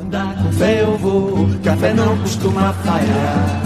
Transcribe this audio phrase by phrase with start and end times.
[0.00, 3.62] Andar com fé eu vou, café não costuma falhar.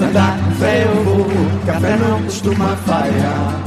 [0.00, 1.26] Andar com fé eu vou,
[1.66, 3.64] café não costuma falhar.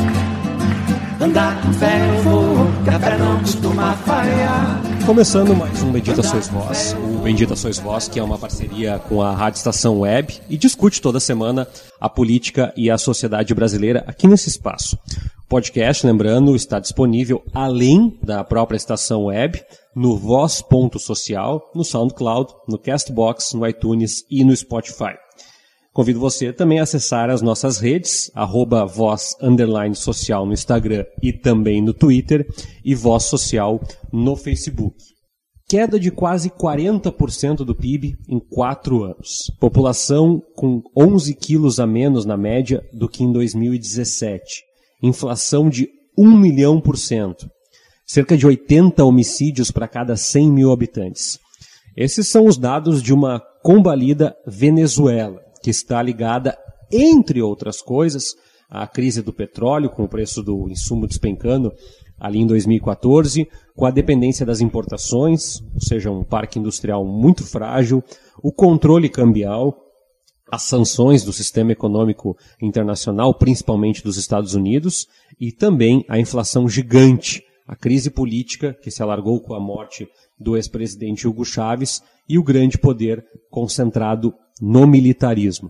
[1.20, 4.82] Andar com fé eu vou, café não costuma falhar.
[5.06, 9.22] Começando mais um Bendita Sois Vós, o Bendita Sois Vós, que é uma parceria com
[9.22, 11.68] a Rádio Estação Web e discute toda semana
[12.00, 14.98] a política e a sociedade brasileira aqui nesse espaço.
[15.50, 19.62] Podcast, lembrando, está disponível além da própria estação web,
[19.96, 25.16] no Voz.social, no SoundCloud, no Castbox, no iTunes e no Spotify.
[25.94, 29.38] Convido você também a acessar as nossas redes, arroba voz
[29.96, 32.48] social no Instagram e também no Twitter
[32.84, 33.80] e voz social
[34.12, 34.96] no Facebook.
[35.70, 39.52] Queda de quase 40% do PIB em quatro anos.
[39.60, 44.64] População com 11 quilos a menos na média do que em 2017.
[45.02, 47.48] Inflação de 1 milhão por cento.
[48.06, 51.40] Cerca de 80 homicídios para cada 100 mil habitantes.
[51.96, 56.58] Esses são os dados de uma combalida Venezuela que está ligada,
[56.92, 58.36] entre outras coisas,
[58.70, 61.72] à crise do petróleo, com o preço do insumo despencando
[62.20, 68.04] ali em 2014, com a dependência das importações, ou seja, um parque industrial muito frágil,
[68.42, 69.76] o controle cambial,
[70.52, 75.08] as sanções do sistema econômico internacional, principalmente dos Estados Unidos,
[75.40, 80.08] e também a inflação gigante, a crise política que se alargou com a morte
[80.40, 85.70] do ex-presidente Hugo Chávez e o grande poder concentrado no militarismo.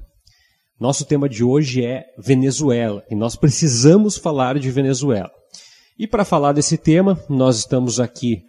[0.79, 5.31] Nosso tema de hoje é Venezuela e nós precisamos falar de Venezuela.
[5.97, 8.41] E para falar desse tema, nós estamos aqui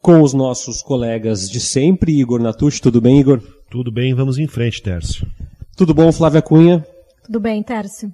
[0.00, 2.80] com os nossos colegas de sempre, Igor Natucci.
[2.80, 3.42] Tudo bem, Igor?
[3.68, 5.26] Tudo bem, vamos em frente, Tércio.
[5.76, 6.86] Tudo bom, Flávia Cunha?
[7.24, 8.10] Tudo bem, Tércio.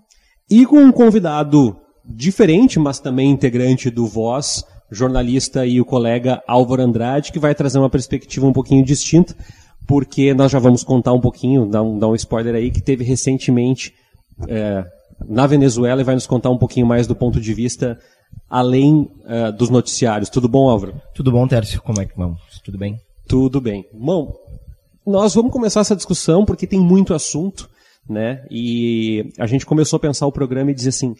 [0.50, 6.82] E com um convidado diferente, mas também integrante do Voz, jornalista e o colega Álvaro
[6.82, 9.34] Andrade, que vai trazer uma perspectiva um pouquinho distinta
[9.86, 13.04] porque nós já vamos contar um pouquinho, dar um, dar um spoiler aí, que teve
[13.04, 13.92] recentemente
[14.48, 14.84] é,
[15.28, 17.98] na Venezuela e vai nos contar um pouquinho mais do ponto de vista
[18.48, 20.30] além uh, dos noticiários.
[20.30, 20.94] Tudo bom, Álvaro?
[21.14, 21.82] Tudo bom, Tércio?
[21.82, 22.40] Como é que vamos?
[22.64, 22.96] Tudo bem?
[23.28, 23.84] Tudo bem.
[23.92, 24.34] Bom,
[25.06, 27.68] nós vamos começar essa discussão porque tem muito assunto,
[28.08, 28.44] né?
[28.50, 31.14] E a gente começou a pensar o programa e dizer assim,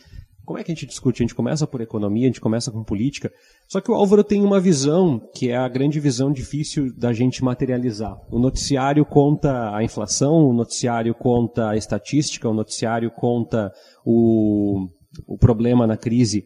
[0.45, 1.23] como é que a gente discute?
[1.23, 3.31] A gente começa por economia, a gente começa com política.
[3.69, 7.45] Só que o Álvaro tem uma visão que é a grande visão difícil da gente
[7.45, 8.17] materializar.
[8.31, 13.73] O noticiário conta a inflação, o noticiário conta a estatística, o noticiário conta
[14.05, 14.89] o,
[15.27, 16.45] o problema na crise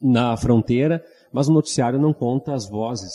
[0.00, 1.02] na fronteira,
[1.32, 3.12] mas o noticiário não conta as vozes,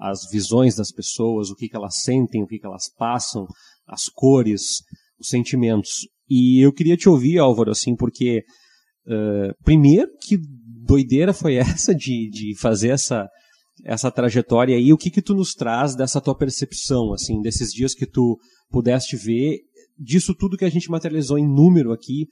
[0.00, 3.46] as visões das pessoas, o que, que elas sentem, o que, que elas passam,
[3.86, 4.82] as cores,
[5.20, 6.08] os sentimentos.
[6.28, 8.44] E eu queria te ouvir, Álvaro, assim, porque
[9.08, 10.38] Uh, primeiro, que
[10.84, 13.26] doideira foi essa de, de fazer essa,
[13.84, 14.92] essa trajetória aí?
[14.92, 18.38] O que que tu nos traz dessa tua percepção, assim, desses dias que tu
[18.70, 19.60] pudeste ver,
[19.98, 22.26] disso tudo que a gente materializou em número aqui,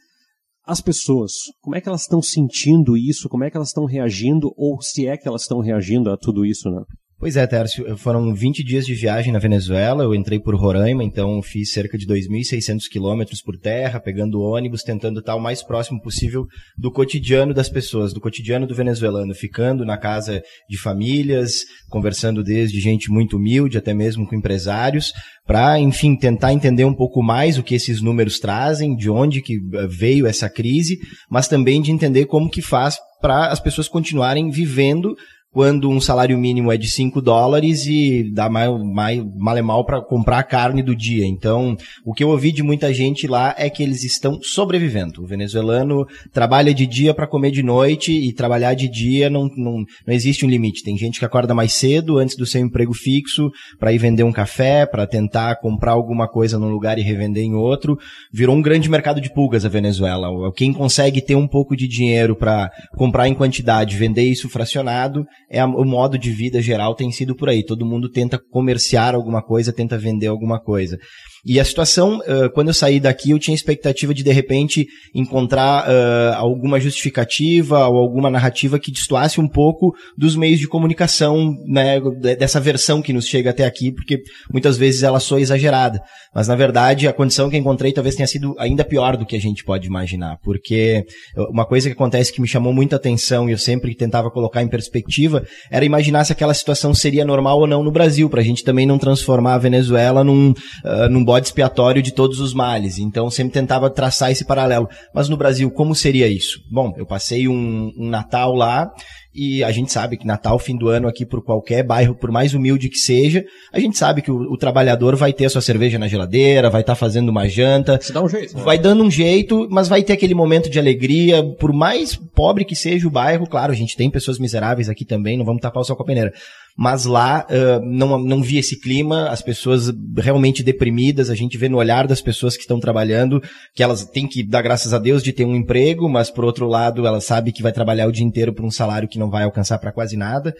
[0.66, 3.28] as pessoas, como é que elas estão sentindo isso?
[3.28, 4.52] Como é que elas estão reagindo?
[4.56, 6.82] Ou se é que elas estão reagindo a tudo isso, né?
[7.18, 11.40] Pois é, Tércio, foram 20 dias de viagem na Venezuela, eu entrei por Roraima, então
[11.40, 16.46] fiz cerca de 2.600 quilômetros por terra, pegando ônibus, tentando estar o mais próximo possível
[16.76, 22.80] do cotidiano das pessoas, do cotidiano do venezuelano, ficando na casa de famílias, conversando desde
[22.80, 25.14] gente muito humilde, até mesmo com empresários,
[25.46, 29.54] para, enfim, tentar entender um pouco mais o que esses números trazem, de onde que
[29.54, 30.98] eh, veio essa crise,
[31.30, 35.16] mas também de entender como que faz para as pessoas continuarem vivendo
[35.56, 39.86] quando um salário mínimo é de 5 dólares e dá mais, mais mal e mal
[39.86, 41.24] para comprar a carne do dia.
[41.24, 41.74] Então,
[42.04, 45.22] o que eu ouvi de muita gente lá é que eles estão sobrevivendo.
[45.22, 49.82] O venezuelano trabalha de dia para comer de noite e trabalhar de dia não, não,
[50.06, 50.84] não existe um limite.
[50.84, 54.32] Tem gente que acorda mais cedo antes do seu emprego fixo para ir vender um
[54.32, 57.98] café, para tentar comprar alguma coisa num lugar e revender em outro.
[58.30, 60.28] Virou um grande mercado de pulgas a Venezuela.
[60.54, 65.60] Quem consegue ter um pouco de dinheiro para comprar em quantidade, vender isso fracionado, é
[65.60, 67.64] a, o modo de vida geral tem sido por aí.
[67.64, 70.98] Todo mundo tenta comerciar alguma coisa, tenta vender alguma coisa.
[71.46, 75.88] E a situação, uh, quando eu saí daqui, eu tinha expectativa de, de repente, encontrar
[75.88, 82.00] uh, alguma justificativa ou alguma narrativa que destoasse um pouco dos meios de comunicação, né,
[82.36, 84.18] dessa versão que nos chega até aqui, porque
[84.52, 86.00] muitas vezes ela soa exagerada.
[86.34, 89.40] Mas, na verdade, a condição que encontrei talvez tenha sido ainda pior do que a
[89.40, 91.04] gente pode imaginar, porque
[91.50, 94.68] uma coisa que acontece que me chamou muita atenção e eu sempre tentava colocar em
[94.68, 98.64] perspectiva era imaginar se aquela situação seria normal ou não no Brasil, para a gente
[98.64, 102.98] também não transformar a Venezuela num, uh, num bode expiatório de todos os males.
[102.98, 104.88] Então sempre tentava traçar esse paralelo.
[105.14, 106.60] Mas no Brasil, como seria isso?
[106.70, 108.90] Bom, eu passei um, um Natal lá
[109.36, 112.54] e a gente sabe que Natal, fim do ano aqui, por qualquer bairro, por mais
[112.54, 115.98] humilde que seja, a gente sabe que o, o trabalhador vai ter a sua cerveja
[115.98, 118.00] na geladeira, vai estar tá fazendo uma janta.
[118.00, 118.56] Se dá um jeito.
[118.56, 118.62] Né?
[118.62, 122.74] Vai dando um jeito, mas vai ter aquele momento de alegria, por mais pobre que
[122.74, 125.84] seja o bairro, claro, a gente tem pessoas miseráveis aqui também, não vamos tapar o
[125.84, 126.32] sol com a peneira
[126.76, 131.68] mas lá uh, não, não vi esse clima, as pessoas realmente deprimidas, a gente vê
[131.68, 133.42] no olhar das pessoas que estão trabalhando
[133.74, 136.68] que elas têm que dar graças a Deus de ter um emprego, mas por outro
[136.68, 139.44] lado elas sabem que vai trabalhar o dia inteiro por um salário que não vai
[139.44, 140.54] alcançar para quase nada.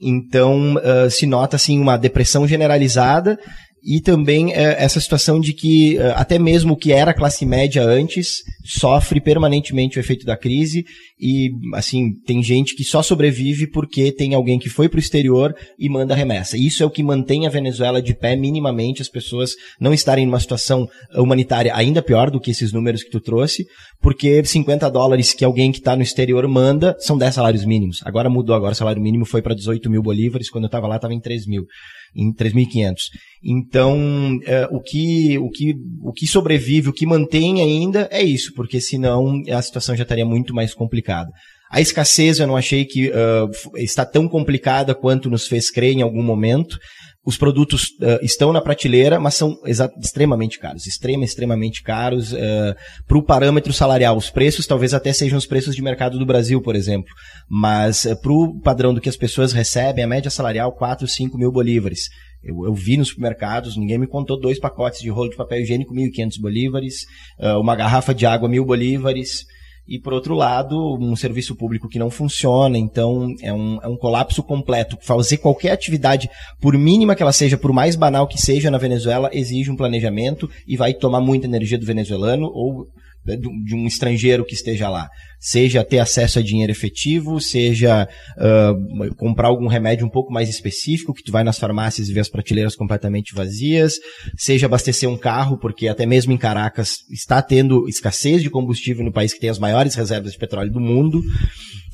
[0.00, 3.38] Então uh, se nota assim uma depressão generalizada
[3.84, 7.82] e também é, essa situação de que é, até mesmo o que era classe média
[7.82, 10.84] antes sofre permanentemente o efeito da crise
[11.20, 15.54] e assim tem gente que só sobrevive porque tem alguém que foi para o exterior
[15.78, 16.56] e manda remessa.
[16.56, 20.40] Isso é o que mantém a Venezuela de pé minimamente, as pessoas não estarem numa
[20.40, 23.66] situação humanitária ainda pior do que esses números que tu trouxe,
[24.00, 28.00] porque 50 dólares que alguém que está no exterior manda são 10 salários mínimos.
[28.04, 30.96] Agora mudou, agora o salário mínimo foi para 18 mil bolívares, quando eu estava lá
[30.96, 31.64] estava em 3 mil
[32.14, 32.94] em 3.500.
[33.42, 38.52] Então, é, o, que, o, que, o que sobrevive, o que mantém ainda é isso,
[38.54, 41.30] porque senão a situação já estaria muito mais complicada.
[41.70, 46.02] A escassez eu não achei que uh, está tão complicada quanto nos fez crer em
[46.02, 46.78] algum momento.
[47.24, 49.56] Os produtos uh, estão na prateleira, mas são
[49.98, 52.32] extremamente caros, extrema, extremamente caros.
[52.32, 52.74] Uh,
[53.08, 56.60] Para o parâmetro salarial, os preços talvez até sejam os preços de mercado do Brasil,
[56.60, 57.10] por exemplo.
[57.48, 61.38] Mas uh, para o padrão do que as pessoas recebem, a média salarial 4, 5
[61.38, 62.10] mil bolívares.
[62.42, 65.94] Eu, eu, vi nos supermercados, ninguém me contou dois pacotes de rolo de papel higiênico,
[65.94, 67.06] 1.500 bolívares,
[67.58, 69.46] uma garrafa de água, mil bolívares
[69.86, 73.96] e por outro lado, um serviço público que não funciona, então é um, é um
[73.96, 74.96] colapso completo.
[75.00, 79.30] Fazer qualquer atividade, por mínima que ela seja, por mais banal que seja na Venezuela,
[79.32, 82.86] exige um planejamento e vai tomar muita energia do venezuelano ou
[83.24, 85.08] de um estrangeiro que esteja lá.
[85.40, 91.12] Seja ter acesso a dinheiro efetivo, seja uh, comprar algum remédio um pouco mais específico,
[91.12, 93.94] que tu vai nas farmácias e vê as prateleiras completamente vazias,
[94.38, 99.12] seja abastecer um carro, porque até mesmo em Caracas está tendo escassez de combustível no
[99.12, 101.22] país que tem as maiores reservas de petróleo do mundo.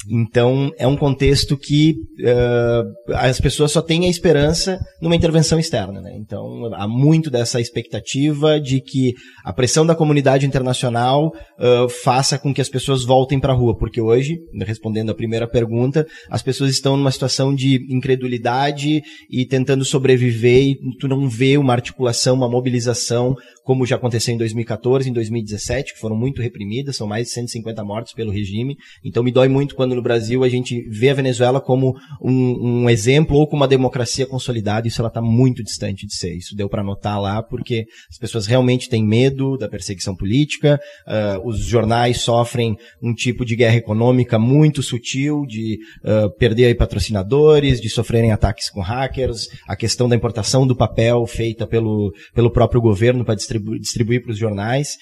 [0.08, 6.00] Então, é um contexto que uh, as pessoas só têm a esperança numa intervenção externa.
[6.00, 6.16] Né?
[6.16, 9.14] Então, há muito dessa expectativa de que
[9.44, 13.76] a pressão da comunidade internacional uh, faça com que as pessoas voltem para a rua,
[13.76, 19.84] porque hoje, respondendo a primeira pergunta, as pessoas estão numa situação de incredulidade e tentando
[19.84, 23.36] sobreviver e tu não vê uma articulação, uma mobilização
[23.70, 27.84] como já aconteceu em 2014, em 2017, que foram muito reprimidas, são mais de 150
[27.84, 28.76] mortos pelo regime.
[29.04, 32.90] Então me dói muito quando no Brasil a gente vê a Venezuela como um, um
[32.90, 36.34] exemplo ou como uma democracia consolidada, isso ela está muito distante de ser.
[36.34, 41.46] Isso deu para notar lá, porque as pessoas realmente têm medo da perseguição política, uh,
[41.46, 47.88] os jornais sofrem um tipo de guerra econômica muito sutil, de uh, perder patrocinadores, de
[47.88, 53.24] sofrerem ataques com hackers, a questão da importação do papel feita pelo, pelo próprio governo
[53.24, 54.96] para distribuir para os jornais.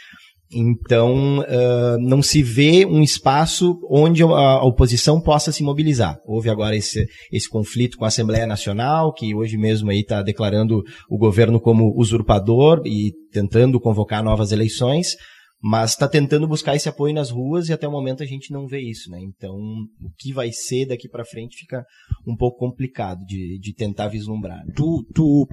[0.50, 6.18] Então, uh, não se vê um espaço onde a, oposição possa se mobilizar.
[6.24, 10.82] Houve agora esse, esse conflito com a Assembleia Nacional, que hoje mesmo aí está declarando
[11.10, 15.16] o governo como usurpador e tentando convocar novas eleições,
[15.60, 18.66] mas está tentando buscar esse apoio nas ruas e até o momento a gente não
[18.66, 19.18] vê isso, né?
[19.20, 21.84] Então, o que vai ser daqui para frente fica
[22.26, 24.64] um pouco complicado de, de tentar vislumbrar.
[24.64, 24.72] Né?
[24.74, 25.46] Tu, tu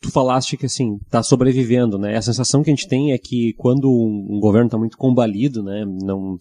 [0.00, 2.16] tu falaste que assim está sobrevivendo, né?
[2.16, 5.84] A sensação que a gente tem é que quando um governo está muito combalido, né,
[6.02, 6.36] não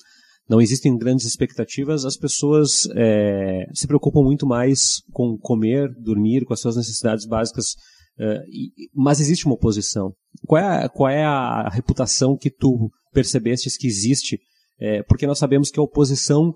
[0.49, 6.53] não existem grandes expectativas, as pessoas é, se preocupam muito mais com comer, dormir, com
[6.53, 7.75] as suas necessidades básicas.
[8.19, 10.11] É, e, mas existe uma oposição.
[10.47, 14.39] Qual é, a, qual é a reputação que tu percebestes que existe?
[14.79, 16.51] É, porque nós sabemos que a oposição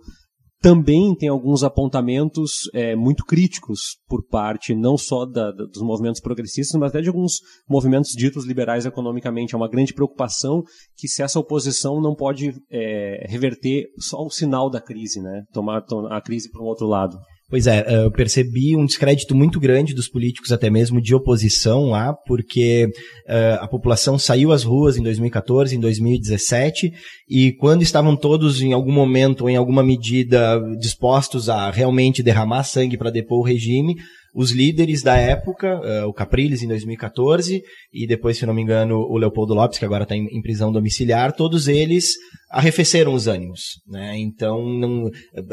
[0.63, 6.21] também tem alguns apontamentos é, muito críticos por parte não só da, da, dos movimentos
[6.21, 9.53] progressistas, mas até de alguns movimentos ditos liberais economicamente.
[9.53, 10.63] É uma grande preocupação
[10.95, 15.43] que se essa oposição não pode é, reverter só o sinal da crise, né?
[15.51, 17.17] tomar a crise para um outro lado.
[17.53, 22.11] Pois é, eu percebi um descrédito muito grande dos políticos, até mesmo de oposição lá,
[22.11, 22.87] porque
[23.29, 26.91] uh, a população saiu às ruas em 2014, em 2017,
[27.29, 32.63] e quando estavam todos em algum momento ou em alguma medida dispostos a realmente derramar
[32.63, 33.97] sangue para depor o regime,
[34.33, 37.61] os líderes da época, uh, o Capriles em 2014
[37.93, 40.71] e depois, se não me engano, o Leopoldo Lopes, que agora está em, em, prisão
[40.71, 42.15] domiciliar, todos eles
[42.53, 43.81] arrefeceram os ânimos.
[43.87, 44.17] Né?
[44.19, 45.09] Então, não,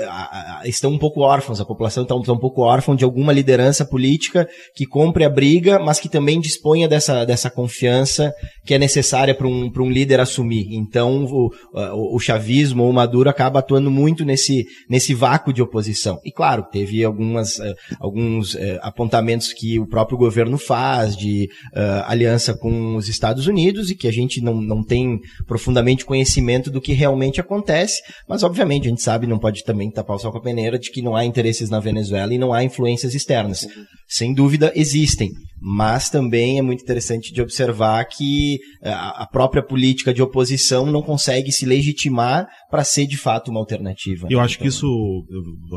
[0.07, 3.85] a, a, estão um pouco órfãos, a população está um pouco órfã de alguma liderança
[3.85, 8.33] política que compre a briga, mas que também disponha dessa, dessa confiança
[8.66, 10.66] que é necessária para um, um líder assumir.
[10.73, 15.62] Então, o, o, o chavismo ou o Maduro acaba atuando muito nesse, nesse vácuo de
[15.62, 16.19] oposição.
[16.25, 22.04] E claro, teve algumas, uh, alguns uh, apontamentos que o próprio governo faz de uh,
[22.04, 26.80] aliança com os Estados Unidos e que a gente não, não tem profundamente conhecimento do
[26.80, 30.38] que realmente acontece, mas obviamente a gente sabe, não pode também tapar o sol com
[30.38, 33.66] a peneira, de que não há interesses na Venezuela e não há influências externas.
[34.09, 35.30] Sem dúvida existem,
[35.61, 41.52] mas também é muito interessante de observar que a própria política de oposição não consegue
[41.52, 44.26] se legitimar para ser de fato uma alternativa.
[44.30, 44.44] Eu né?
[44.44, 45.25] acho então, que isso,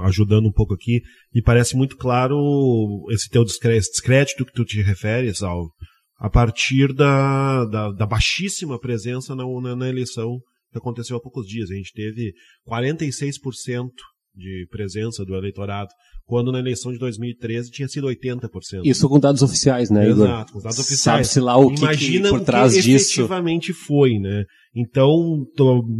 [0.03, 1.01] ajudando um pouco aqui,
[1.33, 2.37] me parece muito claro
[3.11, 5.67] esse teu descrédito que tu te referes ao
[6.23, 10.39] a partir da, da, da baixíssima presença na, na, na, eleição
[10.73, 11.71] que aconteceu há poucos dias.
[11.71, 12.33] A gente teve
[12.67, 13.89] 46%
[14.35, 15.89] de presença do eleitorado,
[16.25, 18.49] quando na eleição de 2013 tinha sido 80%.
[18.83, 20.25] Isso com dados oficiais, né, Igor?
[20.25, 21.27] Exato, com dados oficiais.
[21.27, 23.21] Sabe-se lá o que, Imagina que por trás o que disso.
[23.21, 24.43] efetivamente foi, né?
[24.75, 25.45] Então,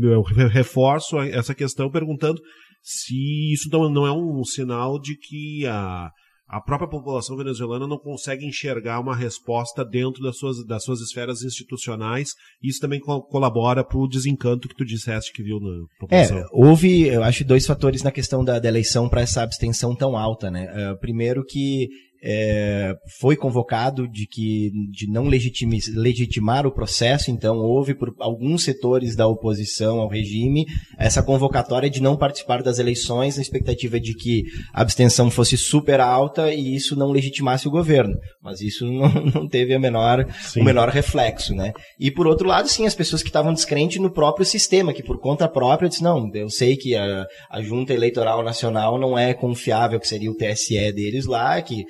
[0.02, 2.42] eu reforço essa questão perguntando
[2.82, 6.10] se isso não é um sinal de que a,
[6.48, 11.42] a própria população venezuelana não consegue enxergar uma resposta dentro das suas, das suas esferas
[11.42, 15.86] institucionais, e isso também co colabora para o desencanto que tu disseste que viu na
[16.00, 16.38] população.
[16.38, 20.18] É, houve, eu acho, dois fatores na questão da, da eleição para essa abstenção tão
[20.18, 20.68] alta, né?
[20.72, 21.88] Uh, primeiro que
[22.24, 29.16] é, foi convocado de que de não legitimar o processo, então houve por alguns setores
[29.16, 30.66] da oposição ao regime
[30.98, 36.00] essa convocatória de não participar das eleições na expectativa de que a abstenção fosse super
[36.00, 38.16] alta e isso não legitimasse o governo.
[38.42, 40.26] Mas isso não, não teve a menor,
[40.56, 41.74] o menor reflexo, né?
[42.00, 45.20] E por outro lado, sim, as pessoas que estavam descrentes no próprio sistema, que por
[45.20, 50.00] conta própria disse, não, eu sei que a, a junta eleitoral nacional não é confiável,
[50.00, 51.84] que seria o TSE deles lá, que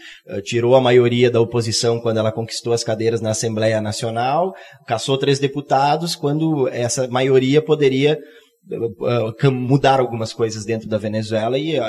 [0.43, 4.53] tirou a maioria da oposição quando ela conquistou as cadeiras na Assembleia Nacional,
[4.87, 8.17] caçou três deputados quando essa maioria poderia
[8.71, 11.83] uh, mudar algumas coisas dentro da Venezuela e uh,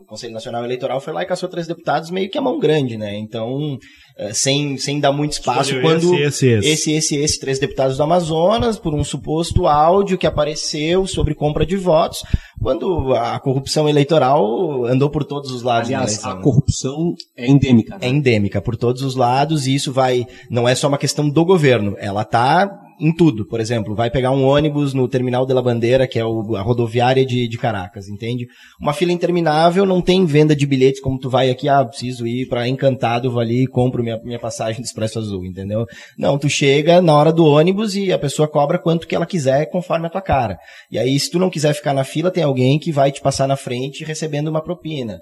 [0.00, 2.96] o Conselho Nacional Eleitoral foi lá e caçou três deputados meio que a mão grande,
[2.96, 3.16] né?
[3.16, 7.58] Então, uh, sem, sem dar muito espaço Escolheu quando esse esse, esse, esse, esse, três
[7.58, 12.22] deputados do Amazonas, por um suposto áudio que apareceu sobre compra de votos,
[12.60, 15.88] quando a corrupção eleitoral andou por todos os lados.
[15.88, 17.98] Aliás, a corrupção é endêmica.
[17.98, 18.06] Né?
[18.06, 21.44] É endêmica por todos os lados e isso vai, não é só uma questão do
[21.44, 22.70] governo, ela está
[23.02, 23.44] em tudo.
[23.44, 26.62] Por exemplo, vai pegar um ônibus no Terminal de la Bandeira, que é o, a
[26.62, 28.46] rodoviária de, de Caracas, entende?
[28.80, 32.46] Uma fila interminável, não tem venda de bilhetes como tu vai aqui, ah, preciso ir
[32.48, 35.84] para Encantado, vou ali e compro minha, minha passagem do Expresso Azul, entendeu?
[36.16, 39.66] Não, tu chega na hora do ônibus e a pessoa cobra quanto que ela quiser
[39.66, 40.56] conforme a tua cara.
[40.88, 43.48] E aí, se tu não quiser ficar na fila, tem alguém que vai te passar
[43.48, 45.20] na frente recebendo uma propina.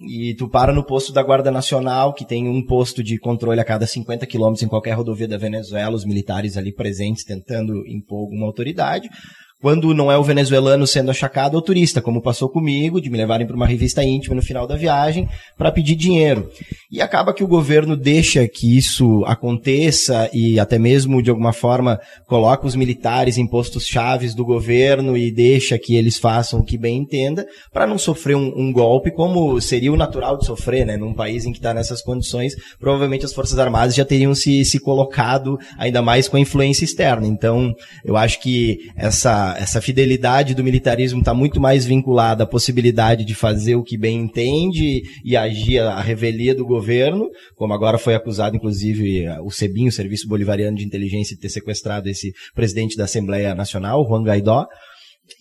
[0.00, 3.64] E tu para no posto da Guarda Nacional, que tem um posto de controle a
[3.64, 8.46] cada 50 quilômetros em qualquer rodovia da Venezuela, os militares ali presentes tentando impor alguma
[8.46, 9.08] autoridade.
[9.60, 13.18] Quando não é o venezuelano sendo achacado, é o turista, como passou comigo, de me
[13.18, 16.48] levarem para uma revista íntima no final da viagem para pedir dinheiro.
[16.92, 21.98] E acaba que o governo deixa que isso aconteça e até mesmo, de alguma forma,
[22.28, 26.78] coloca os militares em postos chaves do governo e deixa que eles façam o que
[26.78, 30.96] bem entenda, para não sofrer um, um, golpe, como seria o natural de sofrer, né?
[30.96, 34.78] Num país em que está nessas condições, provavelmente as Forças Armadas já teriam se, se
[34.78, 37.26] colocado ainda mais com a influência externa.
[37.26, 37.74] Então,
[38.04, 43.34] eu acho que essa essa, fidelidade do militarismo está muito mais vinculada à possibilidade de
[43.34, 48.56] fazer o que bem entende e agir à revelia do governo, como agora foi acusado,
[48.56, 53.54] inclusive, o SEBIN, o Serviço Bolivariano de Inteligência, de ter sequestrado esse presidente da Assembleia
[53.54, 54.66] Nacional, Juan Guaidó.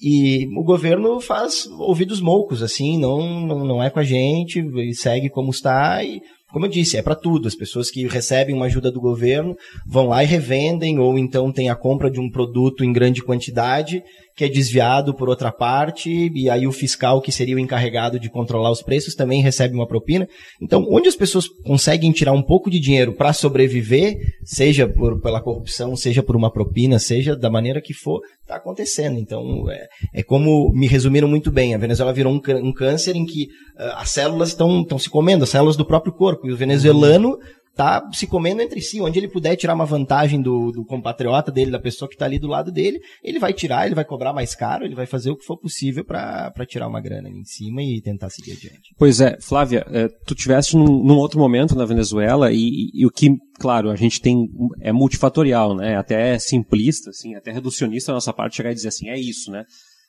[0.01, 4.61] E o governo faz ouvidos moucos, assim, não, não é com a gente,
[4.93, 7.47] segue como está e como eu disse, é para tudo.
[7.47, 11.69] As pessoas que recebem uma ajuda do governo vão lá e revendem, ou então tem
[11.69, 14.03] a compra de um produto em grande quantidade
[14.37, 18.29] que é desviado por outra parte, e aí o fiscal, que seria o encarregado de
[18.29, 20.29] controlar os preços, também recebe uma propina.
[20.61, 25.41] Então, onde as pessoas conseguem tirar um pouco de dinheiro para sobreviver, seja por, pela
[25.41, 29.17] corrupção, seja por uma propina, seja da maneira que for, está acontecendo.
[29.17, 33.25] Então, é, é, como me resumiram muito bem: a Venezuela virou um, um câncer em
[33.25, 33.45] que
[33.79, 37.39] uh, as células estão se comendo, as células do próprio corpo, e o venezuelano
[37.77, 38.99] tá se comendo entre si.
[38.99, 42.39] Onde ele puder tirar uma vantagem do, do compatriota dele, da pessoa que está ali
[42.39, 45.37] do lado dele, ele vai tirar, ele vai cobrar mais caro, ele vai fazer o
[45.37, 48.93] que for possível para tirar uma grana ali em cima e tentar seguir adiante.
[48.97, 53.11] Pois é, Flávia, é, tu tiveste num, num, outro momento na Venezuela e, e, o
[53.11, 53.29] que,
[53.59, 54.47] claro, a gente tem
[54.81, 55.95] é multifatorial, né?
[55.95, 59.63] Até simplista, assim, até reducionista a nossa parte chegar e dizer assim, é isso, né?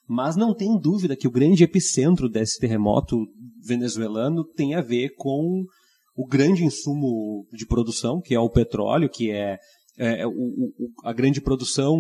[0.09, 3.27] Mas não tem dúvida que o grande epicentro desse terremoto
[3.63, 5.65] venezuelano tem a ver com
[6.19, 9.57] o grande insumo de produção, que é o petróleo, que é,
[9.97, 10.73] é o, o,
[11.05, 11.97] a grande produção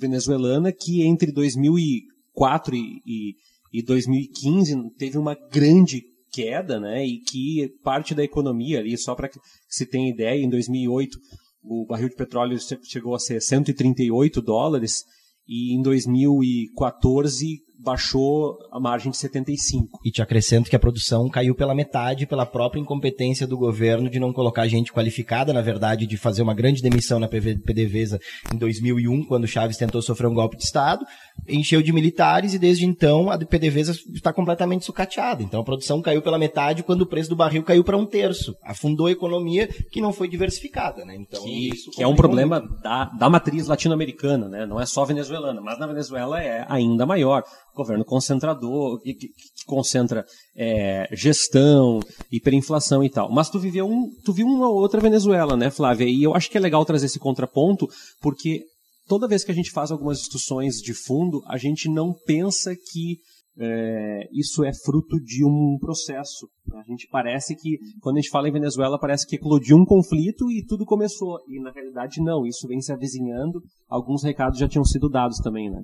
[0.00, 3.34] venezuelana, que entre 2004 e, e,
[3.72, 9.28] e 2015 teve uma grande queda, né, e que parte da economia ali, só para
[9.28, 11.18] que se tenha ideia, em 2008
[11.64, 15.02] o barril de petróleo chegou a ser 138 dólares
[15.48, 20.00] e em 2014 baixou a margem de 75.
[20.04, 24.18] E te acrescento que a produção caiu pela metade pela própria incompetência do governo de
[24.18, 28.18] não colocar gente qualificada, na verdade, de fazer uma grande demissão na PDVSA
[28.52, 31.04] em 2001, quando Chaves tentou sofrer um golpe de Estado,
[31.48, 35.42] encheu de militares e desde então a PDVSA está completamente sucateada.
[35.42, 38.56] Então a produção caiu pela metade quando o preço do barril caiu para um terço.
[38.64, 41.04] Afundou a economia que não foi diversificada.
[41.04, 41.16] Né?
[41.16, 44.66] Então, que, que é um problema da, da matriz latino-americana, né?
[44.66, 47.44] não é só venezuelana, mas na Venezuela é ainda maior
[47.78, 50.24] governo concentrador, que, que, que concentra
[50.56, 53.32] é, gestão, hiperinflação e tal.
[53.32, 56.06] Mas tu viveu um, tu viu uma outra Venezuela, né, Flávia?
[56.06, 57.88] E eu acho que é legal trazer esse contraponto,
[58.20, 58.62] porque
[59.08, 63.16] toda vez que a gente faz algumas discussões de fundo, a gente não pensa que
[63.60, 66.48] é, isso é fruto de um processo.
[66.74, 70.50] A gente parece que, quando a gente fala em Venezuela, parece que eclodiu um conflito
[70.50, 71.38] e tudo começou.
[71.48, 73.60] E na realidade não, isso vem se avizinhando.
[73.88, 75.82] Alguns recados já tinham sido dados também, né?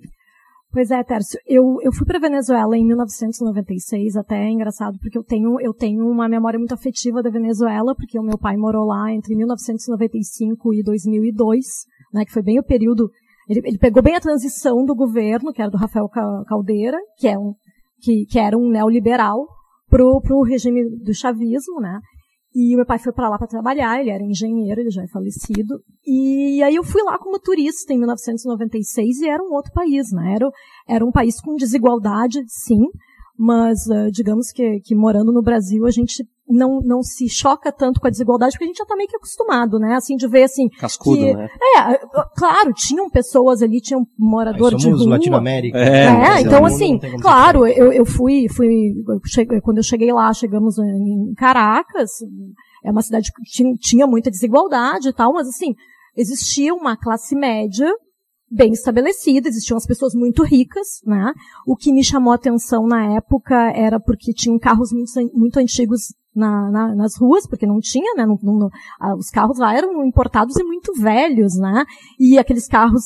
[0.75, 1.39] Pois é, Tércio.
[1.47, 6.05] Eu, eu fui para Venezuela em 1996, até é engraçado, porque eu tenho, eu tenho
[6.05, 10.83] uma memória muito afetiva da Venezuela, porque o meu pai morou lá entre 1995 e
[10.83, 11.65] 2002,
[12.13, 13.09] né, que foi bem o período.
[13.49, 17.39] Ele, ele pegou bem a transição do governo, que era do Rafael Caldeira, que, é
[17.39, 17.55] um,
[18.01, 19.47] que, que era um neoliberal,
[19.89, 22.01] pro, pro regime do chavismo, né?
[22.55, 25.09] E o meu pai foi para lá para trabalhar, ele era engenheiro, ele já é
[25.09, 25.83] falecido.
[26.07, 30.35] E aí eu fui lá como turista em 1996 e era um outro país, né?
[30.37, 30.51] Era,
[30.89, 32.85] era um país com desigualdade, sim,
[33.37, 38.01] mas uh, digamos que, que morando no Brasil a gente não, não se choca tanto
[38.01, 39.95] com a desigualdade porque a gente já está meio que acostumado, né?
[39.95, 40.69] Assim, de ver assim.
[40.69, 41.49] Cascudo, que, né?
[41.77, 41.99] É,
[42.37, 45.09] claro, tinham pessoas ali, tinham um morador de rua.
[45.11, 45.79] Latinoamérica.
[45.79, 48.69] É, é então assim, claro, eu, eu fui, fui,
[49.09, 52.11] eu cheguei, quando eu cheguei lá, chegamos em Caracas,
[52.85, 55.75] é uma cidade que tinha, tinha muita desigualdade e tal, mas assim,
[56.17, 57.91] existia uma classe média
[58.51, 61.33] bem estabelecida, existiam as pessoas muito ricas, né?
[61.67, 66.15] O que me chamou a atenção na época era porque tinham carros muito, muito antigos
[66.35, 68.27] na, na, nas ruas, porque não tinha, né?
[68.27, 68.69] Não, não,
[69.17, 71.85] os carros lá eram importados e muito velhos, né?
[72.19, 73.03] E aqueles carros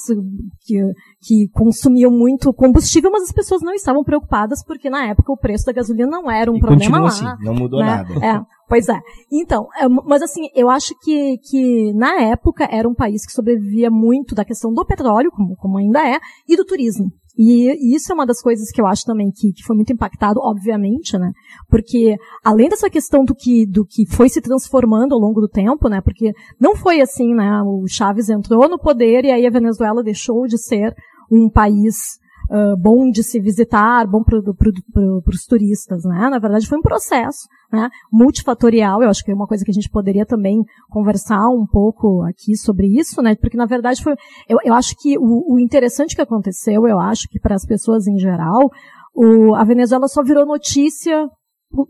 [0.61, 0.83] que,
[1.21, 5.67] que consumiam muito combustível, mas as pessoas não estavam preocupadas porque na época o preço
[5.67, 7.09] da gasolina não era um e problema lá.
[7.09, 7.87] Assim, não mudou né?
[7.87, 8.27] nada.
[8.27, 8.99] É, pois é.
[9.31, 13.91] Então, é, mas assim, eu acho que, que na época era um país que sobrevivia
[13.91, 17.11] muito da questão do petróleo, como, como ainda é, e do turismo.
[17.39, 20.41] E, isso é uma das coisas que eu acho também que, que foi muito impactado,
[20.43, 21.31] obviamente, né?
[21.69, 25.89] Porque além dessa questão do que, do que foi se transformando ao longo do tempo,
[25.89, 26.01] né?
[26.01, 27.63] Porque não foi assim, né?
[27.63, 30.93] O Chaves entrou no poder e aí a Venezuela deixou de ser
[31.31, 32.19] um país
[32.51, 36.29] uh, bom de se visitar, bom para pro, os turistas, né?
[36.31, 37.89] Na verdade, foi um processo, né?
[38.13, 39.03] Multifatorial.
[39.03, 42.57] Eu acho que é uma coisa que a gente poderia também conversar um pouco aqui
[42.57, 43.35] sobre isso, né?
[43.37, 44.15] Porque na verdade foi,
[44.49, 48.07] eu, eu acho que o, o interessante que aconteceu, eu acho que para as pessoas
[48.07, 48.71] em geral,
[49.15, 51.29] o, a Venezuela só virou notícia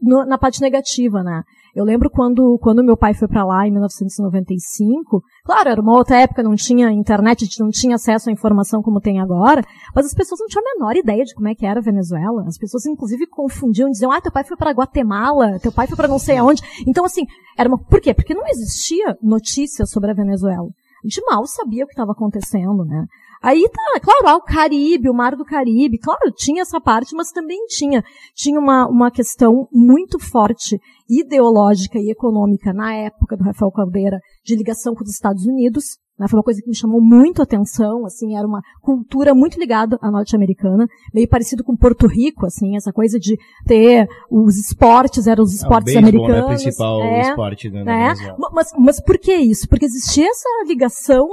[0.02, 1.42] no, na parte negativa, né?
[1.74, 6.16] Eu lembro quando, quando meu pai foi para lá em 1995, claro, era uma outra
[6.16, 9.62] época, não tinha internet, a gente não tinha acesso à informação como tem agora,
[9.94, 12.44] mas as pessoas não tinham a menor ideia de como é que era a Venezuela.
[12.46, 16.08] As pessoas inclusive confundiam, diziam, ah, teu pai foi para Guatemala, teu pai foi para
[16.08, 16.62] não sei aonde.
[16.86, 17.24] Então assim,
[17.56, 18.14] era uma, por quê?
[18.14, 20.68] Porque não existia notícia sobre a Venezuela.
[21.04, 23.06] A gente mal sabia o que estava acontecendo, né?
[23.42, 27.30] Aí tá, claro, ah, o Caribe, o Mar do Caribe, claro, tinha essa parte, mas
[27.30, 28.02] também tinha,
[28.34, 34.56] tinha uma, uma questão muito forte ideológica e econômica na época do Rafael Caldeira de
[34.56, 38.04] ligação com os Estados Unidos, né, foi uma coisa que me chamou muito a atenção,
[38.04, 42.92] assim, era uma cultura muito ligada à norte-americana, meio parecido com Porto Rico, assim, essa
[42.92, 46.34] coisa de ter os esportes, eram os é, esportes é, americanos.
[46.34, 48.14] Né, o principal é, esporte da né?
[48.52, 49.68] Mas, mas por que isso?
[49.68, 51.28] Porque existia essa ligação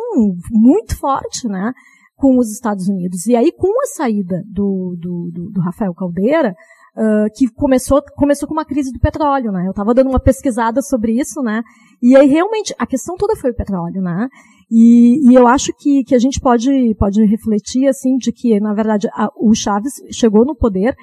[0.52, 1.74] muito forte, né?
[2.15, 3.25] Com os Estados Unidos.
[3.28, 6.56] E aí, com a saída do, do, do, do Rafael Caldeira,
[6.95, 9.65] uh, que começou, começou com uma crise do petróleo, né?
[9.65, 11.62] Eu estava dando uma pesquisada sobre isso, né?
[12.01, 14.28] E aí, realmente, a questão toda foi o petróleo, né?
[14.71, 18.73] E, e eu acho que, que a gente pode, pode refletir, assim, de que, na
[18.73, 20.95] verdade, a, o Chaves chegou no poder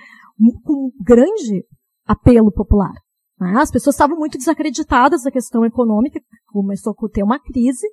[0.65, 1.65] com um grande
[2.07, 2.93] apelo popular.
[3.39, 3.55] Né?
[3.59, 6.21] As pessoas estavam muito desacreditadas da questão econômica,
[6.53, 7.87] começou a ter uma crise,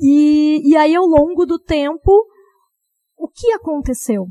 [0.00, 2.26] e, e aí, ao longo do tempo,
[3.20, 4.26] o que aconteceu?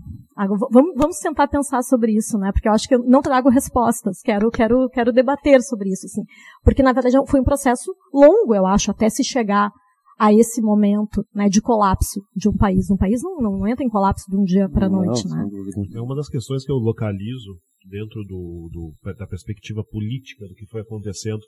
[0.71, 2.51] Vamos, vamos tentar pensar sobre isso, né?
[2.51, 4.19] Porque eu acho que eu não trago respostas.
[4.21, 6.23] Quero, quero, quero debater sobre isso, assim.
[6.63, 9.69] Porque, na verdade, foi um processo longo, eu acho, até se chegar
[10.17, 12.89] a esse momento né, de colapso de um país.
[12.89, 15.27] Um país não, não entra em colapso de um dia para a noite.
[15.27, 15.47] Né?
[15.93, 20.65] É uma das questões que eu localizo dentro do, do, da perspectiva política do que
[20.65, 21.41] foi acontecendo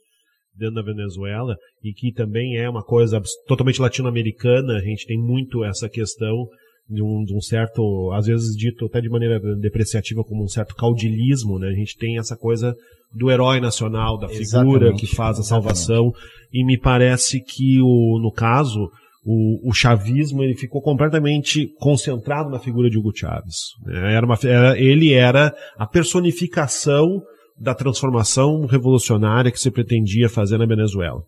[0.55, 4.77] dentro da Venezuela e que também é uma coisa totalmente latino-americana.
[4.77, 6.47] A gente tem muito essa questão
[6.91, 10.75] de um, de um, certo, às vezes dito até de maneira depreciativa como um certo
[10.75, 11.69] caudilismo, né?
[11.69, 12.75] A gente tem essa coisa
[13.13, 16.49] do herói nacional, da figura exatamente, que faz a salvação, exatamente.
[16.53, 18.89] e me parece que o, no caso,
[19.23, 23.55] o, o, chavismo ele ficou completamente concentrado na figura de Hugo Chávez.
[23.85, 24.13] Né?
[24.13, 27.21] Era uma, era, ele era a personificação
[27.57, 31.21] da transformação revolucionária que se pretendia fazer na Venezuela.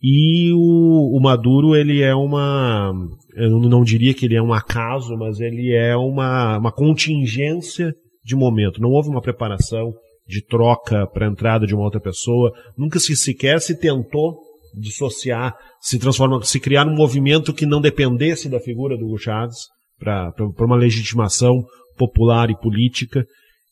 [0.00, 2.92] E o, o, Maduro, ele é uma.
[3.34, 7.92] Eu não diria que ele é um acaso, mas ele é uma, uma contingência
[8.24, 8.80] de momento.
[8.80, 9.92] Não houve uma preparação
[10.26, 12.52] de troca para a entrada de uma outra pessoa.
[12.76, 14.38] Nunca se sequer se tentou
[14.78, 19.56] dissociar, se transformar, se criar um movimento que não dependesse da figura do Hugo Chávez
[19.98, 21.64] para uma legitimação
[21.96, 23.26] popular e política.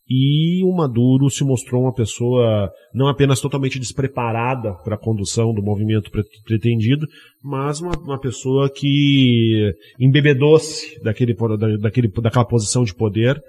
[0.09, 5.63] E o Maduro se mostrou uma pessoa não apenas totalmente despreparada para a condução do
[5.63, 6.13] movimento
[6.45, 7.07] pretendido,
[7.43, 11.35] mas uma, uma pessoa que embebedou-se daquele,
[11.81, 13.43] daquele, daquela posição de poder.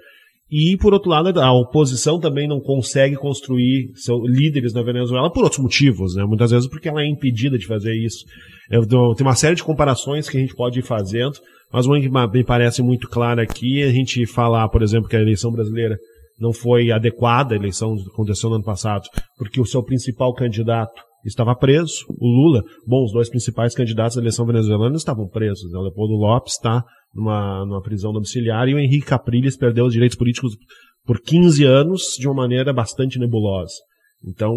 [0.50, 5.44] E, por outro lado, a oposição também não consegue construir seus líderes na Venezuela por
[5.44, 6.24] outros motivos, né?
[6.24, 8.24] Muitas vezes porque ela é impedida de fazer isso.
[8.70, 11.34] Eu, tem uma série de comparações que a gente pode ir fazendo,
[11.70, 15.16] mas uma que me parece muito clara aqui é a gente falar, por exemplo, que
[15.16, 15.98] a eleição brasileira
[16.38, 19.02] não foi adequada, a eleição que aconteceu no ano passado,
[19.36, 22.62] porque o seu principal candidato estava preso, o Lula.
[22.86, 25.70] Bom, os dois principais candidatos da eleição venezuelana estavam presos.
[25.70, 25.78] Né?
[25.78, 30.16] O Leopoldo Lopes está numa, numa prisão domiciliar e o Henrique Capriles perdeu os direitos
[30.16, 30.56] políticos
[31.04, 33.74] por 15 anos de uma maneira bastante nebulosa.
[34.24, 34.52] Então,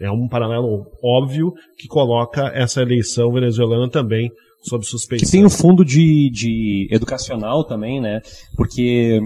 [0.00, 4.30] é um paralelo óbvio que coloca essa eleição venezuelana também
[4.62, 5.26] sob suspeição.
[5.26, 8.20] Que tem um fundo de, de educacional também, né?
[8.56, 9.20] Porque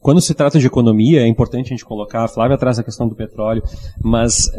[0.00, 3.08] quando se trata de economia, é importante a gente colocar, a Flávia traz a questão
[3.08, 3.62] do petróleo,
[4.02, 4.50] mas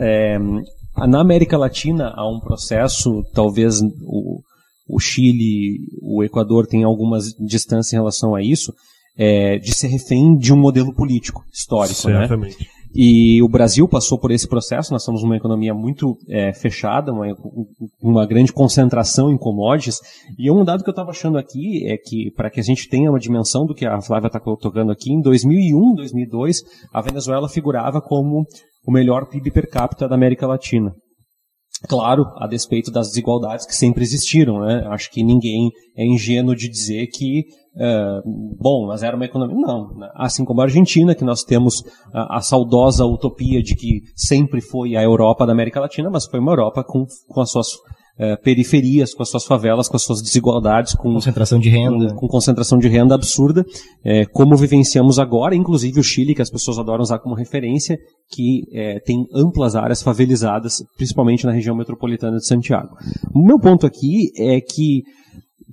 [0.96, 4.42] na América Latina há um processo, talvez o,
[4.88, 8.74] o Chile, o Equador tem algumas distâncias em relação a isso,
[9.18, 12.08] é, de ser refém de um modelo político histórico.
[12.08, 12.20] Né?
[12.20, 12.60] Certamente.
[12.60, 12.66] Né?
[12.94, 17.26] E o Brasil passou por esse processo, nós somos uma economia muito é, fechada, uma,
[18.02, 20.00] uma, grande concentração em commodities.
[20.38, 23.10] E um dado que eu estava achando aqui é que, para que a gente tenha
[23.10, 28.02] uma dimensão do que a Flávia está tocando aqui, em 2001, 2002, a Venezuela figurava
[28.02, 28.46] como
[28.86, 30.94] o melhor PIB per capita da América Latina.
[31.88, 34.86] Claro, a despeito das desigualdades que sempre existiram, né?
[34.88, 37.46] Acho que ninguém é ingênuo de dizer que
[37.78, 38.22] é,
[38.60, 39.56] bom, mas era uma economia.
[39.56, 39.96] Não.
[39.96, 40.10] Né?
[40.16, 44.96] Assim como a Argentina, que nós temos a, a, saudosa utopia de que sempre foi
[44.96, 47.68] a Europa da América Latina, mas foi uma Europa com, com as suas
[48.20, 52.20] é, periferias, com as suas favelas, com as suas desigualdades, com concentração de renda, com,
[52.20, 53.66] com concentração de renda absurda,
[54.04, 57.98] é, como vivenciamos agora, inclusive o Chile, que as pessoas adoram usar como referência,
[58.30, 62.96] que é, tem amplas áreas favelizadas, principalmente na região metropolitana de Santiago.
[63.34, 65.04] O meu ponto aqui é que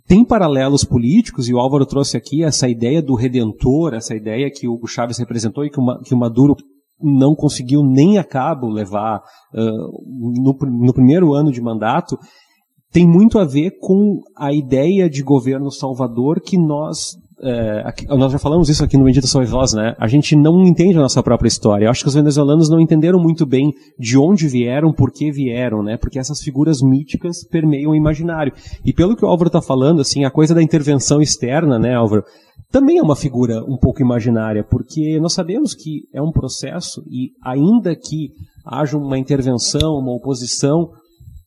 [0.09, 4.67] tem paralelos políticos, e o Álvaro trouxe aqui essa ideia do redentor, essa ideia que
[4.67, 6.57] o Chávez representou e que o, que o Maduro
[6.99, 9.19] não conseguiu nem a cabo levar
[9.55, 12.19] uh, no, no primeiro ano de mandato,
[12.91, 17.11] tem muito a ver com a ideia de governo salvador que nós
[17.41, 19.95] é, aqui, nós já falamos isso aqui no Bendita Sois Vós, né?
[19.99, 21.87] A gente não entende a nossa própria história.
[21.87, 25.83] Eu acho que os venezuelanos não entenderam muito bem de onde vieram, por que vieram,
[25.83, 25.97] né?
[25.97, 28.53] Porque essas figuras míticas permeiam o imaginário.
[28.85, 32.25] E pelo que o Álvaro está falando, assim, a coisa da intervenção externa, né, Álvaro?
[32.71, 37.31] Também é uma figura um pouco imaginária, porque nós sabemos que é um processo e
[37.43, 38.33] ainda que
[38.67, 40.91] haja uma intervenção, uma oposição,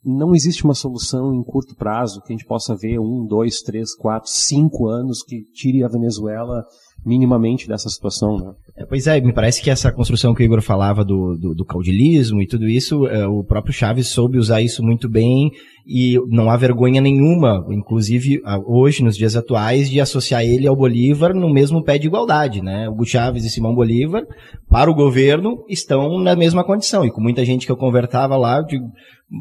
[0.04, 3.96] não existe uma solução em curto prazo que a gente possa ver um, dois, três,
[3.96, 6.64] quatro, cinco anos que tire a Venezuela
[7.06, 8.38] minimamente dessa situação.
[8.38, 8.54] Né?
[8.78, 11.66] É, pois é, me parece que essa construção que o Igor falava do, do, do
[11.66, 15.52] caudilismo e tudo isso, é, o próprio Chaves soube usar isso muito bem
[15.86, 21.34] e não há vergonha nenhuma, inclusive hoje, nos dias atuais, de associar ele ao Bolívar
[21.34, 22.88] no mesmo pé de igualdade, né?
[22.88, 24.24] Hugo Chávez e Simão Bolívar,
[24.70, 28.60] para o governo, estão na mesma condição, e com muita gente que eu conversava lá,
[28.60, 28.86] eu digo,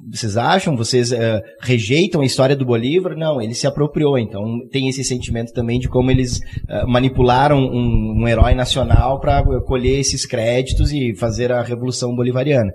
[0.08, 0.76] vocês acham?
[0.76, 1.16] Vocês uh,
[1.60, 3.16] rejeitam a história do Bolívar?
[3.16, 4.16] Não, ele se apropriou.
[4.16, 9.42] Então tem esse sentimento também de como eles uh, manipularam um, um, herói nacional para
[9.62, 12.70] colher esses créditos e fazer a revolução bolivariana.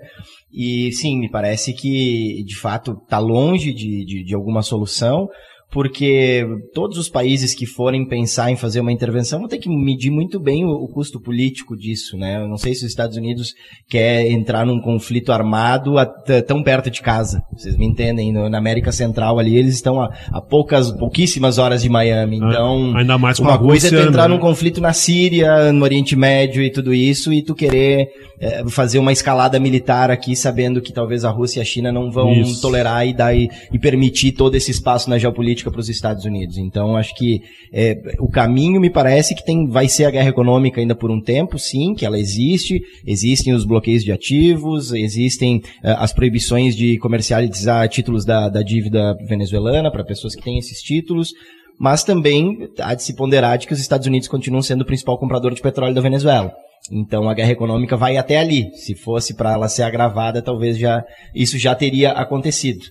[0.52, 5.26] E sim, me parece que de fato está longe de, de, de alguma solução
[5.70, 10.10] porque todos os países que forem pensar em fazer uma intervenção vão ter que medir
[10.10, 12.40] muito bem o, o, custo político disso, né?
[12.42, 13.52] Eu não sei se os Estados Unidos
[13.88, 17.42] quer entrar num conflito armado a, tão perto de casa.
[17.52, 18.32] Vocês me entendem?
[18.32, 22.36] No, na América Central ali eles estão a, a, poucas, pouquíssimas horas de Miami.
[22.36, 24.34] É, então, ainda mais uma coisa Rússia, é tu entrar né?
[24.34, 28.98] num conflito na Síria, no Oriente Médio e tudo isso, e tu querer é, fazer
[28.98, 32.60] uma escalada militar aqui, sabendo que talvez a Rússia e a China não vão Isso.
[32.60, 36.58] tolerar e, dar, e, e, permitir todo esse espaço na geopolítica para os Estados Unidos.
[36.58, 37.42] Então, acho que
[37.72, 41.20] é, o caminho me parece que tem, vai ser a guerra econômica ainda por um
[41.20, 42.80] tempo, sim, que ela existe.
[43.06, 49.14] Existem os bloqueios de ativos, existem é, as proibições de comercializar títulos da, da dívida
[49.26, 51.32] venezuelana para pessoas que têm esses títulos
[51.78, 55.18] mas também há de se ponderar de que os Estados Unidos continuam sendo o principal
[55.18, 56.50] comprador de petróleo da Venezuela.
[56.90, 58.70] Então a guerra econômica vai até ali.
[58.74, 62.84] Se fosse para ela ser agravada, talvez já isso já teria acontecido.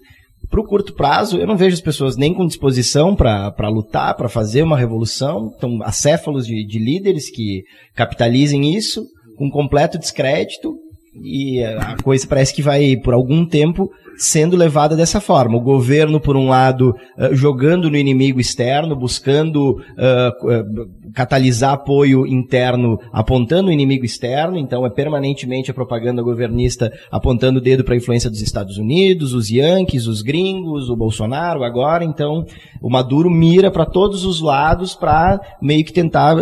[0.49, 4.29] Para o curto prazo, eu não vejo as pessoas nem com disposição para lutar, para
[4.29, 5.49] fazer uma revolução.
[5.53, 7.63] Estão acéfalos de, de líderes que
[7.95, 9.05] capitalizem isso,
[9.37, 10.75] com completo descrédito,
[11.23, 15.57] e a coisa parece que vai, por algum tempo, sendo levada dessa forma.
[15.57, 22.25] O governo, por um lado, uh, jogando no inimigo externo, buscando uh, uh, catalisar apoio
[22.25, 27.93] interno, apontando o inimigo externo, então é permanentemente a propaganda governista apontando o dedo para
[27.93, 32.45] a influência dos Estados Unidos, os Yankees, os gringos, o Bolsonaro agora, então
[32.81, 36.35] o Maduro mira para todos os lados para meio que tentar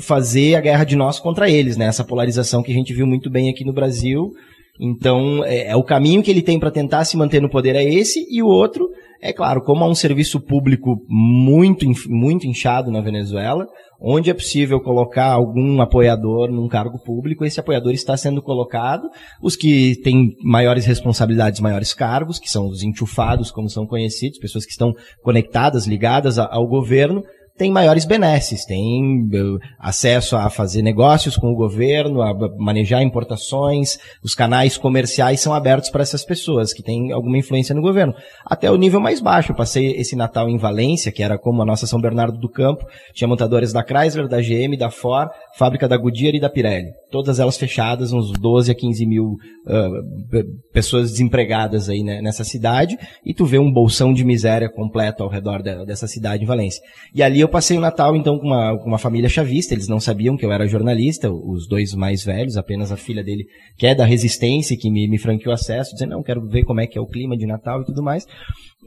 [0.00, 1.86] fazer a guerra de nós contra eles, né?
[1.86, 4.32] Essa polarização que a gente viu muito bem aqui no Brasil,
[4.78, 7.84] então, é, é, o caminho que ele tem para tentar se manter no poder é
[7.84, 8.88] esse, e o outro,
[9.20, 13.66] é claro, como há um serviço público muito, muito inchado na Venezuela,
[14.00, 19.08] onde é possível colocar algum apoiador num cargo público, esse apoiador está sendo colocado,
[19.42, 24.64] os que têm maiores responsabilidades, maiores cargos, que são os enchufados, como são conhecidos, pessoas
[24.64, 27.24] que estão conectadas, ligadas ao governo,
[27.58, 33.98] tem maiores benesses, tem uh, acesso a fazer negócios com o governo, a manejar importações,
[34.22, 38.14] os canais comerciais são abertos para essas pessoas que têm alguma influência no governo.
[38.46, 41.66] Até o nível mais baixo, eu passei esse Natal em Valência, que era como a
[41.66, 45.96] nossa São Bernardo do Campo, tinha montadoras da Chrysler, da GM, da Ford, fábrica da
[45.96, 46.92] Goodyear e da Pirelli.
[47.10, 52.96] Todas elas fechadas, uns 12 a 15 mil uh, pessoas desempregadas aí né, nessa cidade,
[53.24, 56.80] e tu vê um bolsão de miséria completo ao redor de, dessa cidade em Valência.
[57.12, 59.98] E ali eu passei o Natal, então, com uma, com uma família chavista, eles não
[59.98, 63.94] sabiam que eu era jornalista, os dois mais velhos, apenas a filha dele, que é
[63.94, 67.00] da Resistência, que me, me franqueou acesso, dizendo, não, quero ver como é que é
[67.00, 68.26] o clima de Natal e tudo mais.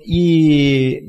[0.06, 1.02] E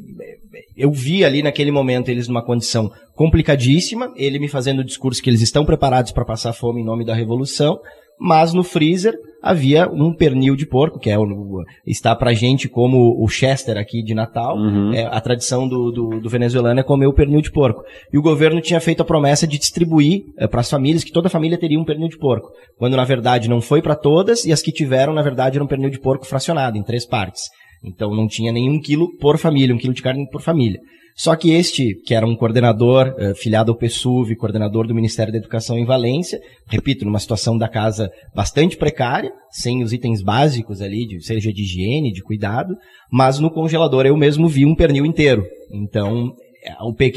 [0.76, 5.30] eu vi ali naquele momento eles numa condição complicadíssima, ele me fazendo o discurso que
[5.30, 7.78] eles estão preparados para passar fome em nome da revolução,
[8.18, 13.22] mas no freezer havia um pernil de porco, que é o, está pra gente como
[13.22, 14.56] o Chester aqui de Natal.
[14.56, 14.94] Uhum.
[14.94, 17.82] É, a tradição do, do, do, venezuelano é comer o pernil de porco.
[18.12, 21.28] E o governo tinha feito a promessa de distribuir é, para as famílias, que toda
[21.28, 22.48] família teria um pernil de porco.
[22.78, 25.68] Quando na verdade não foi para todas, e as que tiveram, na verdade, era um
[25.68, 27.50] pernil de porco fracionado em três partes.
[27.84, 30.80] Então não tinha nenhum quilo por família, um quilo de carne por família.
[31.14, 35.38] Só que este, que era um coordenador uh, filiado ao PSUV, coordenador do Ministério da
[35.38, 41.06] Educação em Valência, repito, numa situação da casa bastante precária, sem os itens básicos ali,
[41.06, 42.74] de, seja de higiene, de cuidado,
[43.10, 45.44] mas no congelador eu mesmo vi um pernil inteiro.
[45.70, 46.34] Então,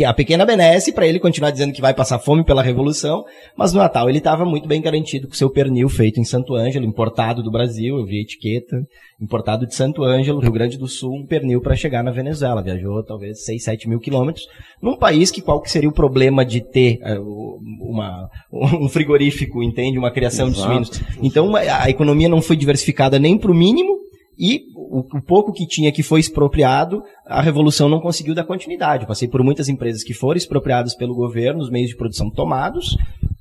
[0.05, 3.23] a pequena benesse para ele continuar dizendo que vai passar fome pela revolução,
[3.55, 6.86] mas no Natal ele estava muito bem garantido com seu pernil feito em Santo Ângelo,
[6.86, 8.75] importado do Brasil, eu vi a etiqueta,
[9.21, 12.63] importado de Santo Ângelo, Rio Grande do Sul, um pernil para chegar na Venezuela.
[12.63, 14.45] Viajou talvez 6, 7 mil quilômetros,
[14.81, 19.99] num país que qual que seria o problema de ter uh, uma, um frigorífico, entende?
[19.99, 20.62] Uma criação Exato.
[20.62, 21.17] de suínos.
[21.21, 23.95] Então a economia não foi diversificada nem para o mínimo,
[24.38, 29.04] e o, o, pouco que tinha que foi expropriado, a revolução não conseguiu dar continuidade.
[29.04, 32.95] Eu passei por muitas empresas que foram expropriadas pelo governo, os meios de produção tomados,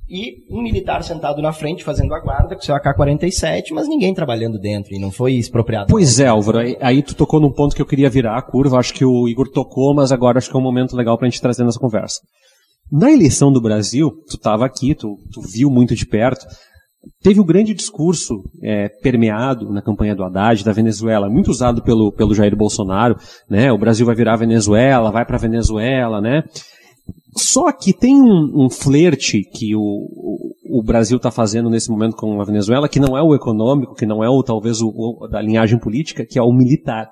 [0.09, 4.59] e um militar sentado na frente fazendo a guarda com seu AK-47, mas ninguém trabalhando
[4.59, 5.87] dentro e não foi expropriado.
[5.89, 8.77] Pois é, Álvaro, aí, aí, tu tocou num ponto que eu queria virar a curva,
[8.77, 11.29] acho que o Igor tocou, mas agora acho que é um momento legal para a
[11.29, 12.21] gente trazer nessa conversa.
[12.91, 16.45] Na eleição do Brasil, tu estava aqui, tu, tu viu muito de perto,
[17.21, 22.11] teve o grande discurso é, permeado na campanha do Haddad da Venezuela, muito usado pelo,
[22.11, 23.15] pelo Jair Bolsonaro,
[23.49, 23.71] né?
[23.71, 26.43] O Brasil vai virar Venezuela, vai para Venezuela, né?
[27.37, 32.15] Só que tem um, um flerte que o, o, o Brasil está fazendo nesse momento
[32.15, 35.27] com a Venezuela, que não é o econômico, que não é o talvez o, o
[35.27, 37.09] da linhagem política, que é o militar.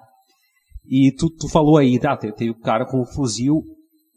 [0.89, 3.63] E tu, tu falou aí, tá, tem, tem o cara com o fuzil.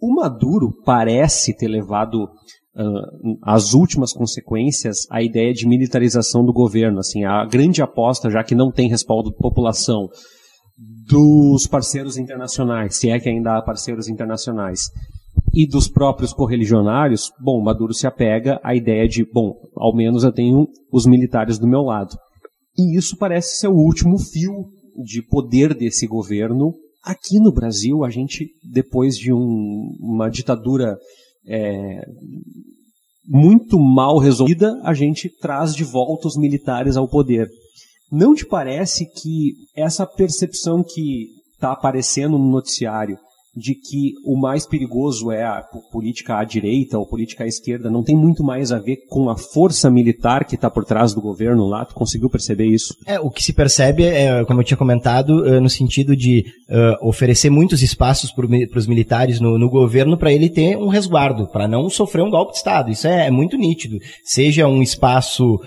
[0.00, 2.28] O Maduro parece ter levado
[2.76, 6.98] uh, as últimas consequências a ideia de militarização do governo.
[6.98, 10.08] Assim, a grande aposta, já que não tem respaldo da população,
[11.08, 14.90] dos parceiros internacionais, se é que ainda há parceiros internacionais,
[15.54, 20.32] e dos próprios correligionários, bom, Maduro se apega à ideia de, bom, ao menos eu
[20.32, 22.14] tenho os militares do meu lado.
[22.76, 24.52] E isso parece ser o último fio
[25.02, 26.74] de poder desse governo.
[27.02, 30.98] Aqui no Brasil, a gente, depois de um, uma ditadura
[31.46, 32.04] é,
[33.26, 37.48] muito mal resolvida, a gente traz de volta os militares ao poder.
[38.10, 43.18] Não te parece que essa percepção que está aparecendo no noticiário
[43.56, 48.02] de que o mais perigoso é a política à direita ou política à esquerda, não
[48.02, 51.66] tem muito mais a ver com a força militar que está por trás do governo
[51.66, 51.84] lá?
[51.86, 52.94] Tu conseguiu perceber isso?
[53.06, 57.08] É, o que se percebe, é, como eu tinha comentado, é, no sentido de uh,
[57.08, 61.66] oferecer muitos espaços para os militares no, no governo para ele ter um resguardo, para
[61.66, 62.90] não sofrer um golpe de Estado.
[62.90, 63.98] Isso é, é muito nítido.
[64.22, 65.58] Seja um espaço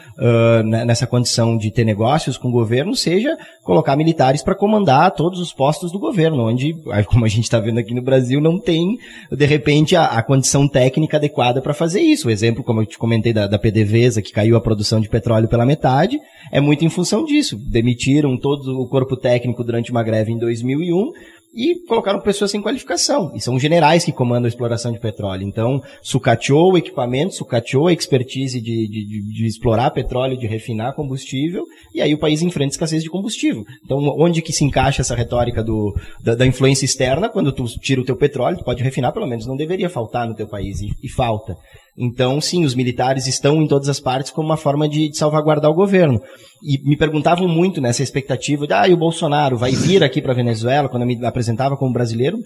[0.86, 5.54] nessa condição de ter negócios com o governo, seja colocar militares para comandar todos os
[5.54, 6.75] postos do governo, onde,
[7.08, 8.98] como a gente está vendo aqui no Brasil, não tem,
[9.32, 12.28] de repente, a, a condição técnica adequada para fazer isso.
[12.28, 15.48] O exemplo, como eu te comentei, da, da PDVSA, que caiu a produção de petróleo
[15.48, 16.20] pela metade,
[16.52, 17.58] é muito em função disso.
[17.58, 21.12] Demitiram todo o corpo técnico durante uma greve em 2001,
[21.54, 23.32] e colocaram pessoas sem qualificação.
[23.36, 25.44] E são generais que comandam a exploração de petróleo.
[25.44, 31.66] Então, sucateou o equipamento, sucateou a expertise de, de, de, explorar petróleo, de refinar combustível,
[31.94, 33.64] e aí o país enfrenta escassez de combustível.
[33.84, 37.30] Então, onde que se encaixa essa retórica do, da, da influência externa?
[37.30, 40.36] Quando tu tira o teu petróleo, tu pode refinar, pelo menos não deveria faltar no
[40.36, 41.56] teu país, e, e falta.
[42.02, 45.70] Então, sim, os militares estão em todas as partes como uma forma de, de, salvaguardar
[45.70, 46.22] o governo.
[46.62, 50.34] E me perguntavam muito nessa expectativa de, ah, e o Bolsonaro vai vir aqui para
[50.34, 52.38] Venezuela, quando eu me apresentava como brasileiro,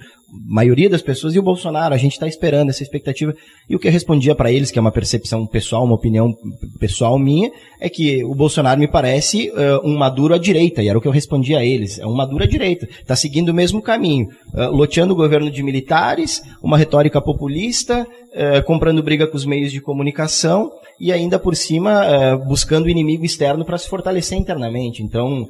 [0.45, 3.33] maioria das pessoas, e o Bolsonaro, a gente está esperando essa expectativa.
[3.67, 6.35] E o que eu respondia para eles, que é uma percepção pessoal, uma opinião
[6.79, 10.97] pessoal minha, é que o Bolsonaro me parece uh, um maduro à direita, e era
[10.97, 13.81] o que eu respondia a eles, é um maduro à direita, está seguindo o mesmo
[13.81, 19.45] caminho, uh, loteando o governo de militares, uma retórica populista, uh, comprando briga com os
[19.45, 24.02] meios de comunicação, e ainda por cima buscando inimigo externo para se fortalecer
[24.35, 25.03] internamente.
[25.03, 25.47] Então,